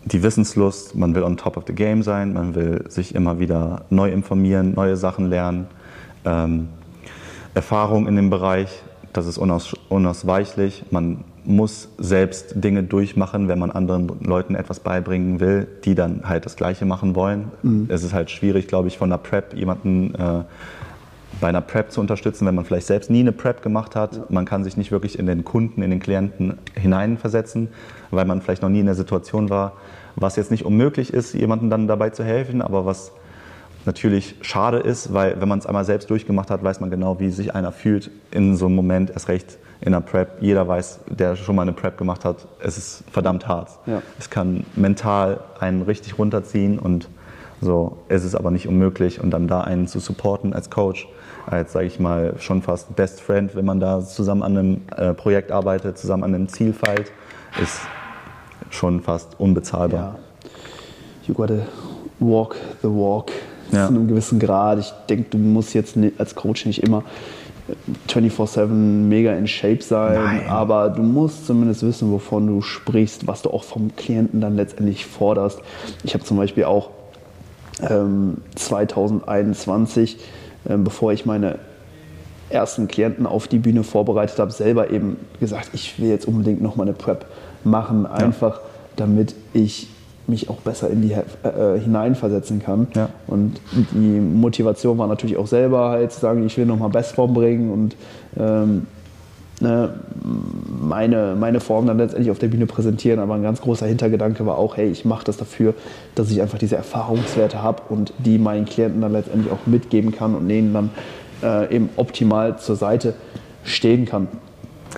die 0.04 0.22
Wissenslust, 0.22 0.94
man 0.94 1.14
will 1.14 1.24
on 1.24 1.36
top 1.36 1.56
of 1.56 1.64
the 1.66 1.74
game 1.74 2.02
sein, 2.02 2.32
man 2.32 2.54
will 2.54 2.84
sich 2.88 3.14
immer 3.14 3.40
wieder 3.40 3.86
neu 3.90 4.10
informieren, 4.10 4.74
neue 4.74 4.96
Sachen 4.96 5.28
lernen, 5.28 5.66
ähm, 6.26 6.68
Erfahrung 7.54 8.06
in 8.06 8.16
dem 8.16 8.28
Bereich, 8.28 8.82
das 9.12 9.26
ist 9.26 9.38
unaus 9.38 9.74
unausweichlich. 9.88 10.84
Man 10.90 11.24
muss 11.44 11.88
selbst 11.96 12.52
Dinge 12.56 12.82
durchmachen, 12.82 13.48
wenn 13.48 13.58
man 13.58 13.70
anderen 13.70 14.10
Leuten 14.20 14.54
etwas 14.54 14.80
beibringen 14.80 15.40
will, 15.40 15.66
die 15.84 15.94
dann 15.94 16.28
halt 16.28 16.44
das 16.44 16.56
Gleiche 16.56 16.84
machen 16.84 17.14
wollen. 17.14 17.50
Mhm. 17.62 17.86
Es 17.88 18.02
ist 18.02 18.12
halt 18.12 18.30
schwierig, 18.30 18.68
glaube 18.68 18.88
ich, 18.88 18.98
von 18.98 19.08
der 19.08 19.18
Prep 19.18 19.54
jemanden 19.54 20.14
äh, 20.14 20.42
bei 21.40 21.48
einer 21.48 21.60
Prep 21.60 21.92
zu 21.92 22.00
unterstützen, 22.00 22.46
wenn 22.46 22.54
man 22.54 22.64
vielleicht 22.64 22.86
selbst 22.86 23.10
nie 23.10 23.20
eine 23.20 23.32
Prep 23.32 23.62
gemacht 23.62 23.94
hat. 23.94 24.30
Man 24.30 24.44
kann 24.44 24.64
sich 24.64 24.76
nicht 24.76 24.90
wirklich 24.90 25.18
in 25.18 25.26
den 25.26 25.44
Kunden, 25.44 25.82
in 25.82 25.90
den 25.90 26.00
Klienten 26.00 26.58
hineinversetzen, 26.74 27.68
weil 28.10 28.24
man 28.24 28.42
vielleicht 28.42 28.62
noch 28.62 28.70
nie 28.70 28.80
in 28.80 28.86
der 28.86 28.94
Situation 28.94 29.50
war, 29.50 29.74
was 30.16 30.36
jetzt 30.36 30.50
nicht 30.50 30.64
unmöglich 30.64 31.12
ist, 31.12 31.34
jemandem 31.34 31.70
dann 31.70 31.86
dabei 31.86 32.10
zu 32.10 32.24
helfen, 32.24 32.62
aber 32.62 32.86
was 32.86 33.12
natürlich 33.86 34.34
schade 34.42 34.78
ist, 34.78 35.12
weil 35.12 35.40
wenn 35.40 35.48
man 35.48 35.58
es 35.58 35.66
einmal 35.66 35.84
selbst 35.84 36.10
durchgemacht 36.10 36.50
hat, 36.50 36.62
weiß 36.62 36.80
man 36.80 36.90
genau, 36.90 37.20
wie 37.20 37.30
sich 37.30 37.54
einer 37.54 37.72
fühlt 37.72 38.10
in 38.30 38.56
so 38.56 38.66
einem 38.66 38.74
Moment, 38.74 39.10
erst 39.10 39.28
recht 39.28 39.58
in 39.80 39.88
einer 39.88 40.00
Prep. 40.00 40.38
Jeder 40.40 40.66
weiß, 40.66 41.00
der 41.08 41.36
schon 41.36 41.56
mal 41.56 41.62
eine 41.62 41.72
Prep 41.72 41.98
gemacht 41.98 42.24
hat, 42.24 42.46
es 42.60 42.78
ist 42.78 43.04
verdammt 43.10 43.46
hart. 43.46 43.70
Ja. 43.86 44.02
Es 44.18 44.30
kann 44.30 44.64
mental 44.74 45.40
einen 45.60 45.82
richtig 45.82 46.18
runterziehen 46.18 46.78
und 46.78 47.08
so, 47.60 47.98
es 48.08 48.24
ist 48.24 48.34
aber 48.34 48.50
nicht 48.50 48.68
unmöglich 48.68 49.20
und 49.20 49.30
dann 49.30 49.48
da 49.48 49.62
einen 49.62 49.86
zu 49.86 49.98
supporten 49.98 50.52
als 50.52 50.68
Coach 50.68 51.08
als, 51.46 51.72
sage 51.72 51.86
ich 51.86 52.00
mal, 52.00 52.34
schon 52.38 52.60
fast 52.60 52.96
Best 52.96 53.20
Friend, 53.20 53.54
wenn 53.54 53.64
man 53.64 53.80
da 53.80 54.00
zusammen 54.00 54.42
an 54.42 54.56
einem 54.56 54.80
äh, 54.96 55.14
Projekt 55.14 55.52
arbeitet, 55.52 55.96
zusammen 55.96 56.24
an 56.24 56.34
einem 56.34 56.48
Ziel 56.48 56.72
feilt, 56.72 57.12
ist 57.62 57.80
schon 58.70 59.00
fast 59.00 59.38
unbezahlbar. 59.38 60.16
Ja. 60.16 60.18
You 61.28 61.34
gotta 61.34 61.66
walk 62.18 62.56
the 62.82 62.88
walk 62.88 63.30
ja. 63.72 63.86
zu 63.86 63.94
einem 63.94 64.08
gewissen 64.08 64.38
Grad. 64.38 64.78
Ich 64.78 64.92
denke, 65.08 65.26
du 65.30 65.38
musst 65.38 65.74
jetzt 65.74 65.96
als 66.18 66.34
Coach 66.34 66.66
nicht 66.66 66.82
immer 66.82 67.02
24-7 68.08 68.66
mega 68.66 69.32
in 69.32 69.48
Shape 69.48 69.82
sein, 69.82 70.22
Nein. 70.22 70.48
aber 70.48 70.88
du 70.90 71.02
musst 71.02 71.46
zumindest 71.46 71.82
wissen, 71.82 72.12
wovon 72.12 72.46
du 72.46 72.62
sprichst, 72.62 73.26
was 73.26 73.42
du 73.42 73.50
auch 73.50 73.64
vom 73.64 73.96
Klienten 73.96 74.40
dann 74.40 74.54
letztendlich 74.54 75.04
forderst. 75.04 75.60
Ich 76.04 76.14
habe 76.14 76.22
zum 76.22 76.36
Beispiel 76.36 76.64
auch 76.64 76.90
ähm, 77.88 78.36
2021 78.54 80.18
ähm, 80.68 80.84
bevor 80.84 81.12
ich 81.12 81.26
meine 81.26 81.58
ersten 82.48 82.88
Klienten 82.88 83.26
auf 83.26 83.48
die 83.48 83.58
Bühne 83.58 83.82
vorbereitet 83.82 84.38
habe, 84.38 84.52
selber 84.52 84.90
eben 84.90 85.16
gesagt, 85.40 85.70
ich 85.72 85.98
will 86.00 86.08
jetzt 86.08 86.26
unbedingt 86.26 86.62
noch 86.62 86.76
mal 86.76 86.84
eine 86.84 86.92
Prep 86.92 87.26
machen, 87.64 88.06
einfach 88.06 88.58
ja. 88.58 88.64
damit 88.96 89.34
ich 89.52 89.88
mich 90.28 90.50
auch 90.50 90.56
besser 90.56 90.90
in 90.90 91.02
die 91.02 91.12
äh, 91.12 91.78
hineinversetzen 91.78 92.62
kann. 92.62 92.88
Ja. 92.94 93.08
Und 93.26 93.60
die 93.72 94.20
Motivation 94.20 94.98
war 94.98 95.06
natürlich 95.06 95.36
auch 95.36 95.46
selber 95.46 95.90
halt 95.90 96.12
zu 96.12 96.20
sagen, 96.20 96.44
ich 96.46 96.56
will 96.56 96.66
nochmal 96.66 96.90
Bestform 96.90 97.34
bringen 97.34 97.70
und 97.70 97.96
ähm, 98.38 98.86
ne, 99.60 99.94
meine, 100.80 101.36
meine 101.38 101.60
Form 101.60 101.86
dann 101.86 101.98
letztendlich 101.98 102.30
auf 102.30 102.38
der 102.38 102.48
Bühne 102.48 102.66
präsentieren. 102.66 103.20
Aber 103.20 103.34
ein 103.34 103.42
ganz 103.42 103.60
großer 103.60 103.86
Hintergedanke 103.86 104.44
war 104.46 104.58
auch, 104.58 104.76
hey, 104.76 104.88
ich 104.90 105.04
mache 105.04 105.24
das 105.24 105.36
dafür, 105.36 105.74
dass 106.14 106.30
ich 106.30 106.42
einfach 106.42 106.58
diese 106.58 106.76
Erfahrungswerte 106.76 107.62
habe 107.62 107.82
und 107.88 108.12
die 108.18 108.38
meinen 108.38 108.66
Klienten 108.66 109.00
dann 109.00 109.12
letztendlich 109.12 109.52
auch 109.52 109.66
mitgeben 109.66 110.12
kann 110.12 110.34
und 110.34 110.48
denen 110.48 110.72
dann 110.72 110.90
äh, 111.42 111.74
eben 111.74 111.88
optimal 111.96 112.58
zur 112.58 112.76
Seite 112.76 113.14
stehen 113.64 114.06
kann. 114.06 114.28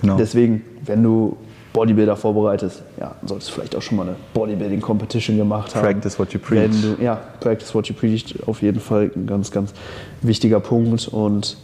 Genau. 0.01 0.17
Deswegen, 0.17 0.63
wenn 0.85 1.03
du 1.03 1.37
Bodybuilder 1.73 2.15
vorbereitest, 2.15 2.81
ja, 2.99 3.15
solltest 3.25 3.49
du 3.49 3.53
vielleicht 3.55 3.75
auch 3.75 3.81
schon 3.81 3.97
mal 3.97 4.07
eine 4.07 4.15
Bodybuilding 4.33 4.81
Competition 4.81 5.37
gemacht 5.37 5.75
haben. 5.75 5.83
Practice 5.83 6.17
what 6.17 6.33
you 6.33 6.39
preach. 6.39 6.71
Du, 6.81 7.03
ja, 7.03 7.19
practice 7.39 7.73
what 7.75 7.87
you 7.87 7.95
preach, 7.95 8.35
auf 8.47 8.61
jeden 8.61 8.79
Fall 8.79 9.11
ein 9.15 9.27
ganz, 9.27 9.51
ganz 9.51 9.73
wichtiger 10.21 10.59
Punkt. 10.59 11.07
Und 11.07 11.57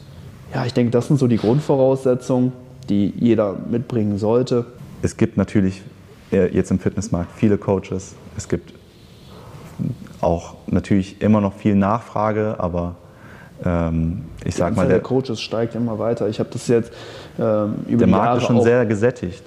ja, 0.53 0.65
ich 0.65 0.73
denke, 0.73 0.91
das 0.91 1.07
sind 1.07 1.17
so 1.17 1.27
die 1.27 1.37
Grundvoraussetzungen 1.37 2.53
die 2.89 3.13
jeder 3.17 3.55
mitbringen 3.69 4.17
sollte. 4.17 4.65
Es 5.01 5.17
gibt 5.17 5.37
natürlich 5.37 5.81
äh, 6.31 6.53
jetzt 6.53 6.71
im 6.71 6.79
Fitnessmarkt 6.79 7.31
viele 7.35 7.57
Coaches. 7.57 8.15
Es 8.37 8.47
gibt 8.47 8.73
auch 10.21 10.55
natürlich 10.67 11.21
immer 11.21 11.41
noch 11.41 11.53
viel 11.53 11.75
Nachfrage, 11.75 12.55
aber 12.57 12.95
ähm, 13.63 14.23
ich 14.43 14.55
sag 14.55 14.75
mal, 14.75 14.83
der, 14.83 14.97
der 14.97 15.01
Coaches 15.01 15.41
steigt 15.41 15.75
immer 15.75 15.99
weiter. 15.99 16.27
Ich 16.27 16.39
habe 16.39 16.49
das 16.51 16.67
jetzt 16.67 16.91
ähm, 17.37 17.75
über 17.87 17.99
der 17.99 18.07
die 18.07 18.11
Markt 18.11 18.25
Jahre 18.25 18.37
ist 18.37 18.43
schon 18.45 18.61
sehr 18.61 18.85
gesättigt. 18.85 19.43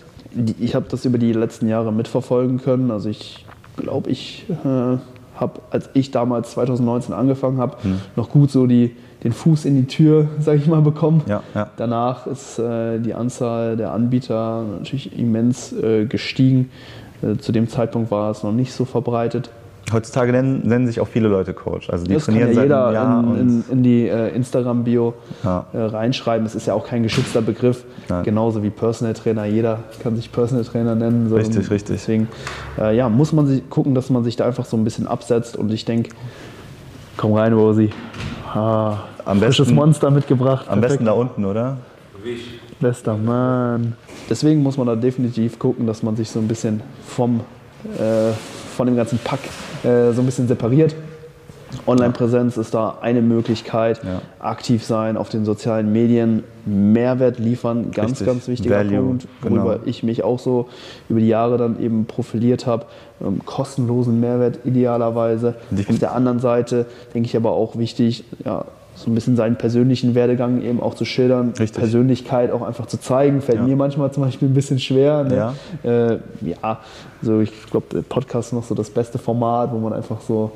Ich 0.59 0.75
habe 0.75 0.87
das 0.88 1.05
über 1.05 1.19
die 1.19 1.33
letzten 1.33 1.69
Jahre 1.69 1.93
mitverfolgen 1.93 2.61
können. 2.61 2.91
Also 2.91 3.09
ich 3.09 3.45
glaube, 3.77 4.11
ich 4.11 4.47
äh, 4.49 4.99
habe, 5.37 5.61
als 5.71 5.91
ich 5.95 6.11
damals 6.11 6.53
2019 6.53 7.14
angefangen 7.14 7.59
habe, 7.59 7.77
hm. 7.83 8.01
noch 8.17 8.31
gut 8.31 8.51
so 8.51 8.67
die 8.67 8.95
den 9.25 9.33
Fuß 9.33 9.64
in 9.64 9.77
die 9.77 9.87
Tür, 9.87 10.29
sage 10.41 10.59
ich 10.59 10.67
mal, 10.67 10.83
bekommen. 10.83 11.23
Ja, 11.27 11.43
ja. 11.55 11.71
Danach 11.77 12.27
ist 12.27 12.59
äh, 12.59 12.99
die 13.01 13.14
Anzahl 13.14 13.77
der 13.77 13.93
Anbieter 13.93 14.64
natürlich 14.79 15.19
immens 15.19 15.73
äh, 15.73 16.07
gestiegen. 16.07 16.71
Äh, 17.23 17.38
zu 17.38 17.53
dem 17.53 17.69
Zeitpunkt 17.69 18.11
war 18.11 18.31
es 18.31 18.43
noch 18.43 18.53
nicht 18.53 18.73
so 18.73 18.85
verbreitet. 18.85 19.51
Heutzutage 19.92 20.33
nennen, 20.33 20.66
nennen 20.66 20.87
sich 20.87 21.01
auch 21.01 21.09
viele 21.09 21.29
Leute 21.29 21.55
Coach. 21.55 21.88
Also 21.90 22.05
die 22.05 22.14
das 22.14 22.27
trainieren 22.27 22.55
kann 22.55 22.68
ja 22.68 22.90
jeder 22.90 23.20
in, 23.35 23.40
in, 23.40 23.64
in, 23.70 23.83
die 23.83 24.09
äh, 24.09 24.35
Instagram-Bio 24.35 25.14
ja. 25.44 25.66
Äh, 25.72 25.79
reinschreiben. 25.79 26.46
Es 26.46 26.55
ist 26.55 26.66
ja 26.66 26.74
auch 26.74 26.87
kein 26.87 27.03
geschützter 27.03 27.40
Begriff. 27.40 27.85
Nein. 28.09 28.24
Genauso 28.24 28.62
wie 28.62 28.70
Personal 28.70 29.14
Trainer. 29.14 29.46
Jeder 29.46 29.81
kann 30.03 30.16
sich 30.16 30.31
Personal 30.31 30.64
Trainer 30.64 30.94
nennen. 30.94 31.29
So 31.29 31.37
richtig, 31.37 31.70
richtig. 31.70 31.96
Deswegen 31.96 32.29
äh, 32.79 32.96
ja, 32.96 33.09
muss 33.09 33.33
man 33.33 33.46
sich 33.46 33.68
gucken, 33.70 33.94
dass 33.94 34.11
man 34.11 34.24
sich 34.24 34.37
da 34.37 34.46
einfach 34.46 34.64
so 34.64 34.77
ein 34.77 34.85
bisschen 34.85 35.07
absetzt. 35.07 35.57
Und 35.57 35.72
ich 35.72 35.85
denke, 35.85 36.11
komm 37.16 37.33
rein, 37.35 37.53
Rosi. 37.53 37.90
Ah, 38.55 38.98
am 39.24 39.40
besten, 39.40 39.74
Monster 39.74 40.11
mitgebracht. 40.11 40.66
Am 40.68 40.81
Perfekt. 40.81 41.01
besten 41.01 41.05
da 41.05 41.12
unten, 41.12 41.44
oder? 41.44 41.79
Bester 42.81 43.16
Mann. 43.16 43.94
Deswegen 44.29 44.62
muss 44.62 44.77
man 44.77 44.87
da 44.87 44.96
definitiv 44.96 45.59
gucken, 45.59 45.87
dass 45.87 46.03
man 46.03 46.16
sich 46.16 46.31
so 46.31 46.38
ein 46.38 46.48
bisschen 46.48 46.83
vom, 47.07 47.40
äh, 47.98 48.33
von 48.77 48.87
dem 48.87 48.96
ganzen 48.96 49.18
Pack 49.18 49.40
äh, 49.85 50.12
so 50.12 50.23
ein 50.23 50.27
bisschen 50.27 50.49
separiert. 50.49 50.95
Online-Präsenz 51.87 52.57
ist 52.57 52.75
da 52.75 52.99
eine 53.01 53.21
Möglichkeit. 53.21 54.01
Ja. 54.03 54.23
Aktiv 54.38 54.85
sein 54.85 55.17
auf 55.17 55.29
den 55.29 55.45
sozialen 55.45 55.93
Medien, 55.93 56.45
Mehrwert 56.64 57.38
liefern, 57.38 57.91
ganz, 57.91 58.12
Richtig. 58.12 58.27
ganz 58.27 58.49
wichtiger 58.49 58.77
Value. 58.79 59.03
Punkt, 59.03 59.29
worüber 59.43 59.75
genau. 59.75 59.87
ich 59.87 60.03
mich 60.03 60.25
auch 60.25 60.38
so 60.38 60.69
über 61.09 61.21
die 61.21 61.29
Jahre 61.29 61.59
dann 61.59 61.81
eben 61.81 62.07
profiliert 62.07 62.67
habe. 62.67 62.87
Ähm, 63.21 63.45
kostenlosen 63.45 64.21
Mehrwert 64.21 64.61
idealerweise. 64.64 65.57
Auf 65.88 65.99
der 65.99 66.14
anderen 66.14 66.41
Seite 66.41 66.87
denke 67.14 67.27
ich 67.27 67.37
aber 67.37 67.53
auch 67.53 67.77
wichtig, 67.77 68.25
ja, 68.45 68.64
so 68.99 69.11
ein 69.11 69.15
bisschen 69.15 69.37
seinen 69.37 69.57
persönlichen 69.57 70.15
Werdegang 70.15 70.61
eben 70.61 70.81
auch 70.81 70.95
zu 70.95 71.05
schildern, 71.05 71.53
Richtig. 71.59 71.79
Persönlichkeit 71.79 72.51
auch 72.51 72.63
einfach 72.63 72.87
zu 72.87 72.99
zeigen, 73.01 73.41
fällt 73.41 73.59
ja. 73.59 73.65
mir 73.65 73.77
manchmal 73.77 74.11
zum 74.13 74.25
Beispiel 74.25 74.49
ein 74.49 74.55
bisschen 74.55 74.81
schwer. 74.81 75.25
Ne? 75.25 75.55
Ja. 75.85 76.11
Äh, 76.13 76.19
ja, 76.41 76.81
so 77.23 77.41
ich 77.41 77.53
glaube, 77.71 78.03
Podcast 78.03 78.49
ist 78.49 78.53
noch 78.55 78.65
so 78.65 78.75
das 78.75 78.91
beste 78.91 79.19
Format, 79.19 79.73
wo 79.73 79.79
man 79.79 79.93
einfach 79.93 80.21
so 80.21 80.51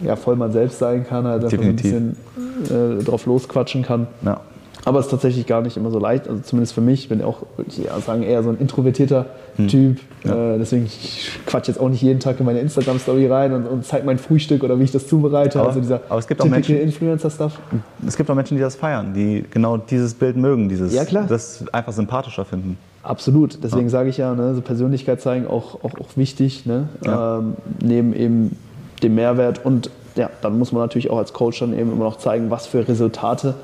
ja, 0.00 0.16
voll 0.16 0.34
man 0.34 0.50
selbst 0.52 0.78
sein 0.80 1.06
kann, 1.06 1.24
halt 1.24 1.44
einfach 1.44 1.58
ein 1.58 1.76
bisschen 1.76 2.16
äh, 2.64 3.02
drauf 3.04 3.26
losquatschen 3.26 3.82
kann. 3.82 4.08
Ja. 4.24 4.40
Aber 4.86 4.98
es 4.98 5.06
ist 5.06 5.10
tatsächlich 5.10 5.46
gar 5.46 5.62
nicht 5.62 5.76
immer 5.78 5.90
so 5.90 5.98
leicht, 5.98 6.28
also 6.28 6.42
zumindest 6.42 6.74
für 6.74 6.82
mich, 6.82 7.00
ich 7.04 7.08
bin 7.08 7.22
auch, 7.22 7.38
ich 7.66 7.84
eher 7.86 7.98
sagen, 8.00 8.22
eher 8.22 8.42
so 8.42 8.50
ein 8.50 8.58
introvertierter 8.58 9.26
Typ. 9.68 9.98
Äh, 10.24 10.58
deswegen, 10.58 10.84
ich 10.84 11.30
quatsch 11.46 11.68
jetzt 11.68 11.80
auch 11.80 11.88
nicht 11.88 12.02
jeden 12.02 12.20
Tag 12.20 12.38
in 12.40 12.44
meine 12.46 12.60
Instagram-Story 12.60 13.26
rein 13.28 13.52
und, 13.54 13.66
und 13.66 13.86
zeige 13.86 14.04
mein 14.04 14.18
Frühstück 14.18 14.62
oder 14.62 14.78
wie 14.78 14.84
ich 14.84 14.90
das 14.92 15.06
zubereite. 15.08 15.58
Aber- 15.60 15.68
also 15.68 15.80
dieser 15.80 16.00
aber 16.08 16.18
es 16.18 16.26
gibt 16.26 16.42
auch 16.42 16.46
Menschen- 16.46 16.76
Influencer-Stuff. 16.78 17.58
Es 18.06 18.16
gibt 18.16 18.28
auch 18.30 18.34
Menschen, 18.34 18.56
die 18.56 18.62
das 18.62 18.74
feiern, 18.76 19.14
die 19.14 19.44
genau 19.50 19.78
dieses 19.78 20.12
Bild 20.14 20.36
mögen, 20.36 20.68
dieses, 20.68 20.92
Ja, 20.92 21.04
klar. 21.04 21.24
das 21.28 21.64
einfach 21.72 21.92
sympathischer 21.92 22.44
finden. 22.44 22.76
Absolut. 23.02 23.58
Deswegen 23.62 23.88
sage 23.88 24.08
ich 24.10 24.16
ja, 24.18 24.34
ne, 24.34 24.54
so 24.54 24.60
Persönlichkeit 24.60 25.20
zeigen 25.20 25.46
auch, 25.46 25.76
auch, 25.84 25.92
auch 26.00 26.16
wichtig, 26.16 26.66
ne? 26.66 26.88
Ja. 27.04 27.38
ähm, 27.38 27.54
neben 27.82 28.14
eben 28.14 28.56
dem 29.02 29.14
Mehrwert. 29.14 29.64
Und 29.64 29.90
ja, 30.16 30.30
dann 30.42 30.58
muss 30.58 30.72
man 30.72 30.82
natürlich 30.82 31.10
auch 31.10 31.18
als 31.18 31.32
Coach 31.32 31.60
dann 31.60 31.72
eben 31.78 31.92
immer 31.92 32.04
noch 32.04 32.16
zeigen, 32.16 32.50
was 32.50 32.66
für 32.66 32.86
Resultate 32.88 33.54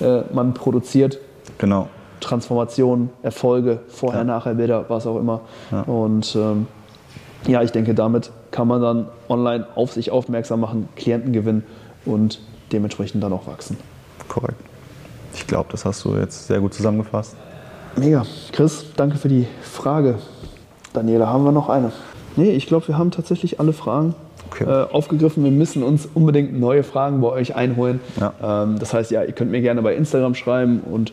äh, 0.00 0.22
man 0.32 0.54
produziert. 0.54 1.18
Genau. 1.58 1.88
Transformation, 2.20 3.10
Erfolge, 3.22 3.80
vorher, 3.88 4.24
nachher, 4.24 4.54
Bilder, 4.54 4.86
was 4.88 5.06
auch 5.06 5.16
immer. 5.16 5.42
Und 5.86 6.34
ähm, 6.34 6.66
ja, 7.46 7.62
ich 7.62 7.70
denke, 7.70 7.94
damit 7.94 8.32
kann 8.50 8.66
man 8.66 8.82
dann 8.82 9.06
online 9.28 9.66
auf 9.76 9.92
sich 9.92 10.10
aufmerksam 10.10 10.60
machen, 10.60 10.88
Klienten 10.96 11.32
gewinnen 11.32 11.64
und 12.04 12.40
dementsprechend 12.72 13.22
dann 13.22 13.32
auch 13.32 13.46
wachsen. 13.46 13.76
Korrekt. 14.28 14.60
Ich 15.34 15.46
glaube, 15.46 15.68
das 15.70 15.84
hast 15.84 16.04
du 16.04 16.16
jetzt 16.16 16.48
sehr 16.48 16.60
gut 16.60 16.74
zusammengefasst. 16.74 17.36
Mega. 17.96 18.24
Chris, 18.52 18.86
danke 18.96 19.16
für 19.16 19.28
die 19.28 19.46
Frage. 19.62 20.18
Daniela, 20.92 21.28
haben 21.28 21.44
wir 21.44 21.52
noch 21.52 21.68
eine? 21.68 21.92
Nee, 22.36 22.50
ich 22.50 22.66
glaube, 22.66 22.88
wir 22.88 22.98
haben 22.98 23.10
tatsächlich 23.10 23.60
alle 23.60 23.72
Fragen 23.72 24.14
Okay. 24.50 24.64
äh, 24.64 24.92
aufgegriffen. 24.92 25.44
Wir 25.44 25.50
müssen 25.50 25.82
uns 25.82 26.08
unbedingt 26.12 26.58
neue 26.58 26.82
Fragen 26.82 27.20
bei 27.20 27.28
euch 27.28 27.54
einholen. 27.54 28.00
Ja. 28.20 28.64
Ähm, 28.64 28.78
das 28.78 28.92
heißt, 28.92 29.10
ja, 29.10 29.22
ihr 29.22 29.32
könnt 29.32 29.50
mir 29.50 29.60
gerne 29.60 29.82
bei 29.82 29.94
Instagram 29.94 30.34
schreiben 30.34 30.80
und 30.80 31.12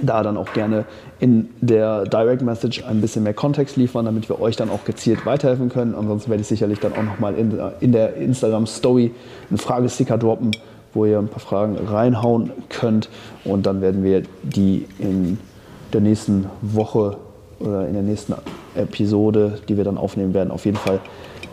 da 0.00 0.22
dann 0.22 0.36
auch 0.36 0.52
gerne 0.52 0.84
in 1.18 1.48
der 1.60 2.04
Direct 2.04 2.42
Message 2.42 2.84
ein 2.84 3.00
bisschen 3.00 3.24
mehr 3.24 3.34
Kontext 3.34 3.76
liefern, 3.76 4.04
damit 4.04 4.28
wir 4.28 4.40
euch 4.40 4.56
dann 4.56 4.70
auch 4.70 4.84
gezielt 4.84 5.26
weiterhelfen 5.26 5.68
können. 5.68 5.94
Ansonsten 5.94 6.30
werde 6.30 6.42
ich 6.42 6.46
sicherlich 6.46 6.78
dann 6.80 6.92
auch 6.92 7.02
nochmal 7.02 7.34
in, 7.34 7.58
in 7.80 7.92
der 7.92 8.14
Instagram 8.16 8.66
Story 8.66 9.12
einen 9.48 9.58
Fragesticker 9.58 10.16
droppen, 10.16 10.52
wo 10.94 11.04
ihr 11.04 11.18
ein 11.18 11.28
paar 11.28 11.40
Fragen 11.40 11.76
reinhauen 11.76 12.52
könnt 12.68 13.08
und 13.44 13.66
dann 13.66 13.80
werden 13.80 14.02
wir 14.04 14.22
die 14.42 14.86
in 14.98 15.38
der 15.92 16.00
nächsten 16.00 16.46
Woche 16.62 17.16
oder 17.58 17.86
in 17.86 17.92
der 17.92 18.02
nächsten 18.02 18.34
Episode, 18.74 19.58
die 19.68 19.76
wir 19.76 19.84
dann 19.84 19.98
aufnehmen 19.98 20.34
werden, 20.34 20.50
auf 20.50 20.64
jeden 20.64 20.78
Fall 20.78 21.00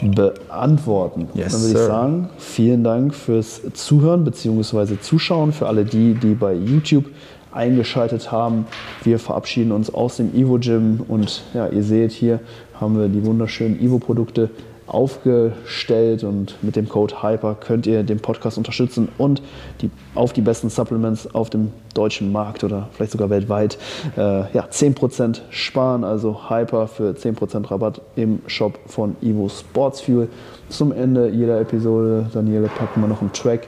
beantworten. 0.02 1.28
Yes, 1.34 1.54
dann 1.54 1.62
würde 1.62 1.80
ich 1.80 1.86
sagen, 1.86 2.30
vielen 2.38 2.84
Dank 2.84 3.14
fürs 3.14 3.62
Zuhören 3.74 4.24
bzw. 4.24 5.00
Zuschauen, 5.00 5.52
für 5.52 5.68
alle 5.68 5.86
die, 5.86 6.14
die 6.14 6.34
bei 6.34 6.54
YouTube 6.54 7.06
eingeschaltet 7.52 8.32
haben. 8.32 8.66
Wir 9.04 9.20
verabschieden 9.20 9.72
uns 9.72 9.94
aus 9.94 10.18
dem 10.18 10.36
Evo 10.36 10.60
Gym 10.60 11.02
und 11.08 11.44
ja, 11.54 11.68
ihr 11.68 11.84
seht 11.84 12.12
hier 12.12 12.40
haben 12.80 12.98
wir 12.98 13.08
die 13.08 13.26
wunderschönen 13.26 13.80
Evo 13.82 14.00
Produkte 14.00 14.50
aufgestellt 14.88 16.24
und 16.24 16.62
mit 16.64 16.76
dem 16.76 16.88
Code 16.90 17.22
HYPER 17.22 17.56
könnt 17.56 17.86
ihr 17.86 18.04
den 18.04 18.20
Podcast 18.20 18.58
unterstützen 18.58 19.10
und 19.18 19.42
die, 19.82 19.92
auf 20.16 20.34
die 20.34 20.42
besten 20.42 20.70
Supplements 20.70 21.34
auf 21.36 21.50
dem 21.50 21.72
deutschen 21.94 22.32
Markt 22.32 22.64
oder 22.64 22.90
vielleicht 22.94 23.12
sogar 23.12 23.30
weltweit 23.30 23.78
äh, 24.16 24.52
ja, 24.54 24.66
10% 24.72 25.42
sparen, 25.50 26.04
also 26.04 26.50
Hyper 26.50 26.88
für 26.88 27.12
10% 27.12 27.70
Rabatt 27.70 28.02
im 28.16 28.40
Shop 28.48 28.80
von 28.88 29.16
Evo 29.22 29.50
Sports 29.50 30.02
Fuel. 30.02 30.30
Zum 30.70 30.92
Ende 30.92 31.30
jeder 31.30 31.60
Episode, 31.62 32.30
Daniele, 32.34 32.68
packen 32.68 33.02
wir 33.02 33.08
noch 33.08 33.22
einen 33.22 33.32
Track 33.32 33.68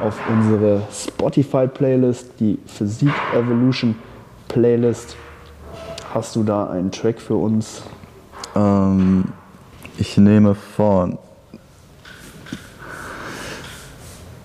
auf 0.00 0.20
unsere 0.30 0.82
Spotify-Playlist, 0.92 2.38
die 2.38 2.58
Physik 2.66 3.12
Evolution 3.34 3.96
Playlist. 4.48 5.16
Hast 6.12 6.36
du 6.36 6.44
da 6.44 6.68
einen 6.68 6.92
Track 6.92 7.20
für 7.20 7.34
uns? 7.34 7.82
Ähm, 8.54 9.24
ich 9.98 10.16
nehme 10.16 10.54
von 10.54 11.18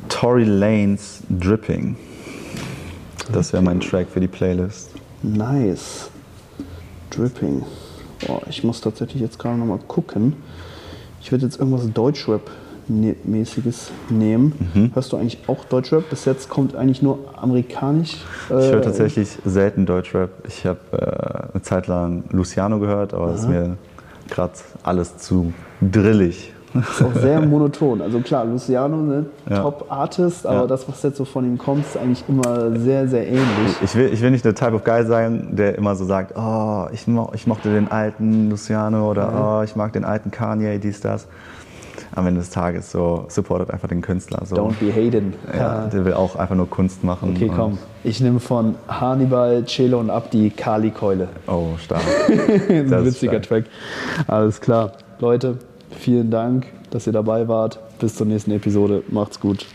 Tory 0.07 0.43
Lanes 0.43 1.21
Dripping. 1.29 1.95
Das 3.31 3.53
wäre 3.53 3.61
mein 3.63 3.79
Track 3.79 4.07
für 4.11 4.19
die 4.19 4.27
Playlist. 4.27 4.89
Nice. 5.21 6.09
Dripping. 7.11 7.63
Boah, 8.25 8.41
ich 8.49 8.63
muss 8.63 8.81
tatsächlich 8.81 9.21
jetzt 9.21 9.37
gerade 9.39 9.57
noch 9.57 9.65
mal 9.65 9.79
gucken. 9.87 10.35
Ich 11.21 11.31
würde 11.31 11.45
jetzt 11.45 11.59
irgendwas 11.59 11.87
Deutschrap-mäßiges 11.93 13.91
nehmen. 14.09 14.91
Hörst 14.93 15.11
du 15.11 15.17
eigentlich 15.17 15.39
auch 15.47 15.63
Deutschrap? 15.65 16.09
Bis 16.09 16.25
jetzt 16.25 16.49
kommt 16.49 16.75
eigentlich 16.75 17.01
nur 17.01 17.19
amerikanisch. 17.37 18.17
Äh, 18.49 18.65
Ich 18.65 18.71
höre 18.71 18.81
tatsächlich 18.81 19.29
selten 19.45 19.85
Deutschrap. 19.85 20.31
Ich 20.47 20.65
habe 20.65 20.79
äh, 20.91 21.53
eine 21.53 21.61
Zeit 21.61 21.87
lang 21.87 22.23
Luciano 22.31 22.79
gehört, 22.79 23.13
aber 23.13 23.27
das 23.27 23.41
ist 23.41 23.47
mir 23.49 23.77
gerade 24.29 24.53
alles 24.83 25.17
zu 25.17 25.53
drillig. 25.81 26.53
Ist 26.75 27.03
auch 27.03 27.15
sehr 27.15 27.41
monoton. 27.41 27.99
Also 27.99 28.19
klar, 28.19 28.45
Luciano, 28.45 28.97
ne, 28.97 29.25
Ja. 29.49 29.63
Top-Artist, 29.63 30.45
aber 30.45 30.61
Ja. 30.61 30.67
das, 30.67 30.87
was 30.87 31.01
jetzt 31.01 31.17
so 31.17 31.25
von 31.25 31.43
ihm 31.43 31.57
kommt, 31.57 31.83
ist 31.83 31.97
eigentlich 31.97 32.23
immer 32.29 32.77
sehr, 32.77 33.07
sehr 33.07 33.25
ähnlich. 33.27 33.75
Ich 33.81 33.95
will, 33.95 34.09
ich 34.13 34.21
will 34.21 34.29
nicht 34.29 34.45
der 34.45 34.53
Type 34.53 34.73
of 34.73 34.83
Guy 34.83 35.03
sein, 35.03 35.55
der 35.55 35.75
immer 35.79 35.95
so 35.95 36.05
sagt, 36.05 36.33
oh, 36.37 36.85
ich, 36.91 37.07
mo 37.07 37.31
ich 37.33 37.47
mochte 37.47 37.73
den 37.73 37.89
alten 37.89 38.51
Luciano 38.51 39.09
oder 39.09 39.59
oh, 39.59 39.63
ich 39.63 39.75
mag 39.75 39.93
den 39.93 40.05
alten 40.05 40.29
Kanye, 40.29 40.77
dies, 40.77 41.01
das. 41.01 41.27
Am 42.19 42.27
Ende 42.27 42.41
des 42.41 42.49
Tages 42.49 42.91
so 42.91 43.23
supportet 43.29 43.71
einfach 43.71 43.87
den 43.87 44.01
Künstler. 44.01 44.45
So. 44.45 44.57
Don't 44.57 44.73
be 44.77 44.91
hating. 44.93 45.33
Ja, 45.55 45.87
der 45.87 46.03
will 46.03 46.13
auch 46.13 46.35
einfach 46.35 46.55
nur 46.55 46.69
Kunst 46.69 47.01
machen. 47.01 47.33
Okay, 47.33 47.49
komm. 47.55 47.77
Ich 48.03 48.19
nehme 48.19 48.41
von 48.41 48.75
Hannibal, 48.89 49.63
Celo 49.65 50.01
und 50.01 50.09
Abdi 50.09 50.49
Kali-Keule. 50.49 51.29
Oh, 51.47 51.77
stark. 51.77 52.01
ein 52.69 52.89
Das 52.89 53.05
witziger 53.05 53.41
Track. 53.41 53.65
Alles 54.27 54.59
klar. 54.59 54.91
Leute, 55.19 55.59
vielen 55.91 56.29
Dank, 56.29 56.65
dass 56.89 57.07
ihr 57.07 57.13
dabei 57.13 57.47
wart. 57.47 57.79
Bis 57.99 58.15
zur 58.15 58.27
nächsten 58.27 58.51
Episode. 58.51 59.01
Macht's 59.09 59.39
gut. 59.39 59.65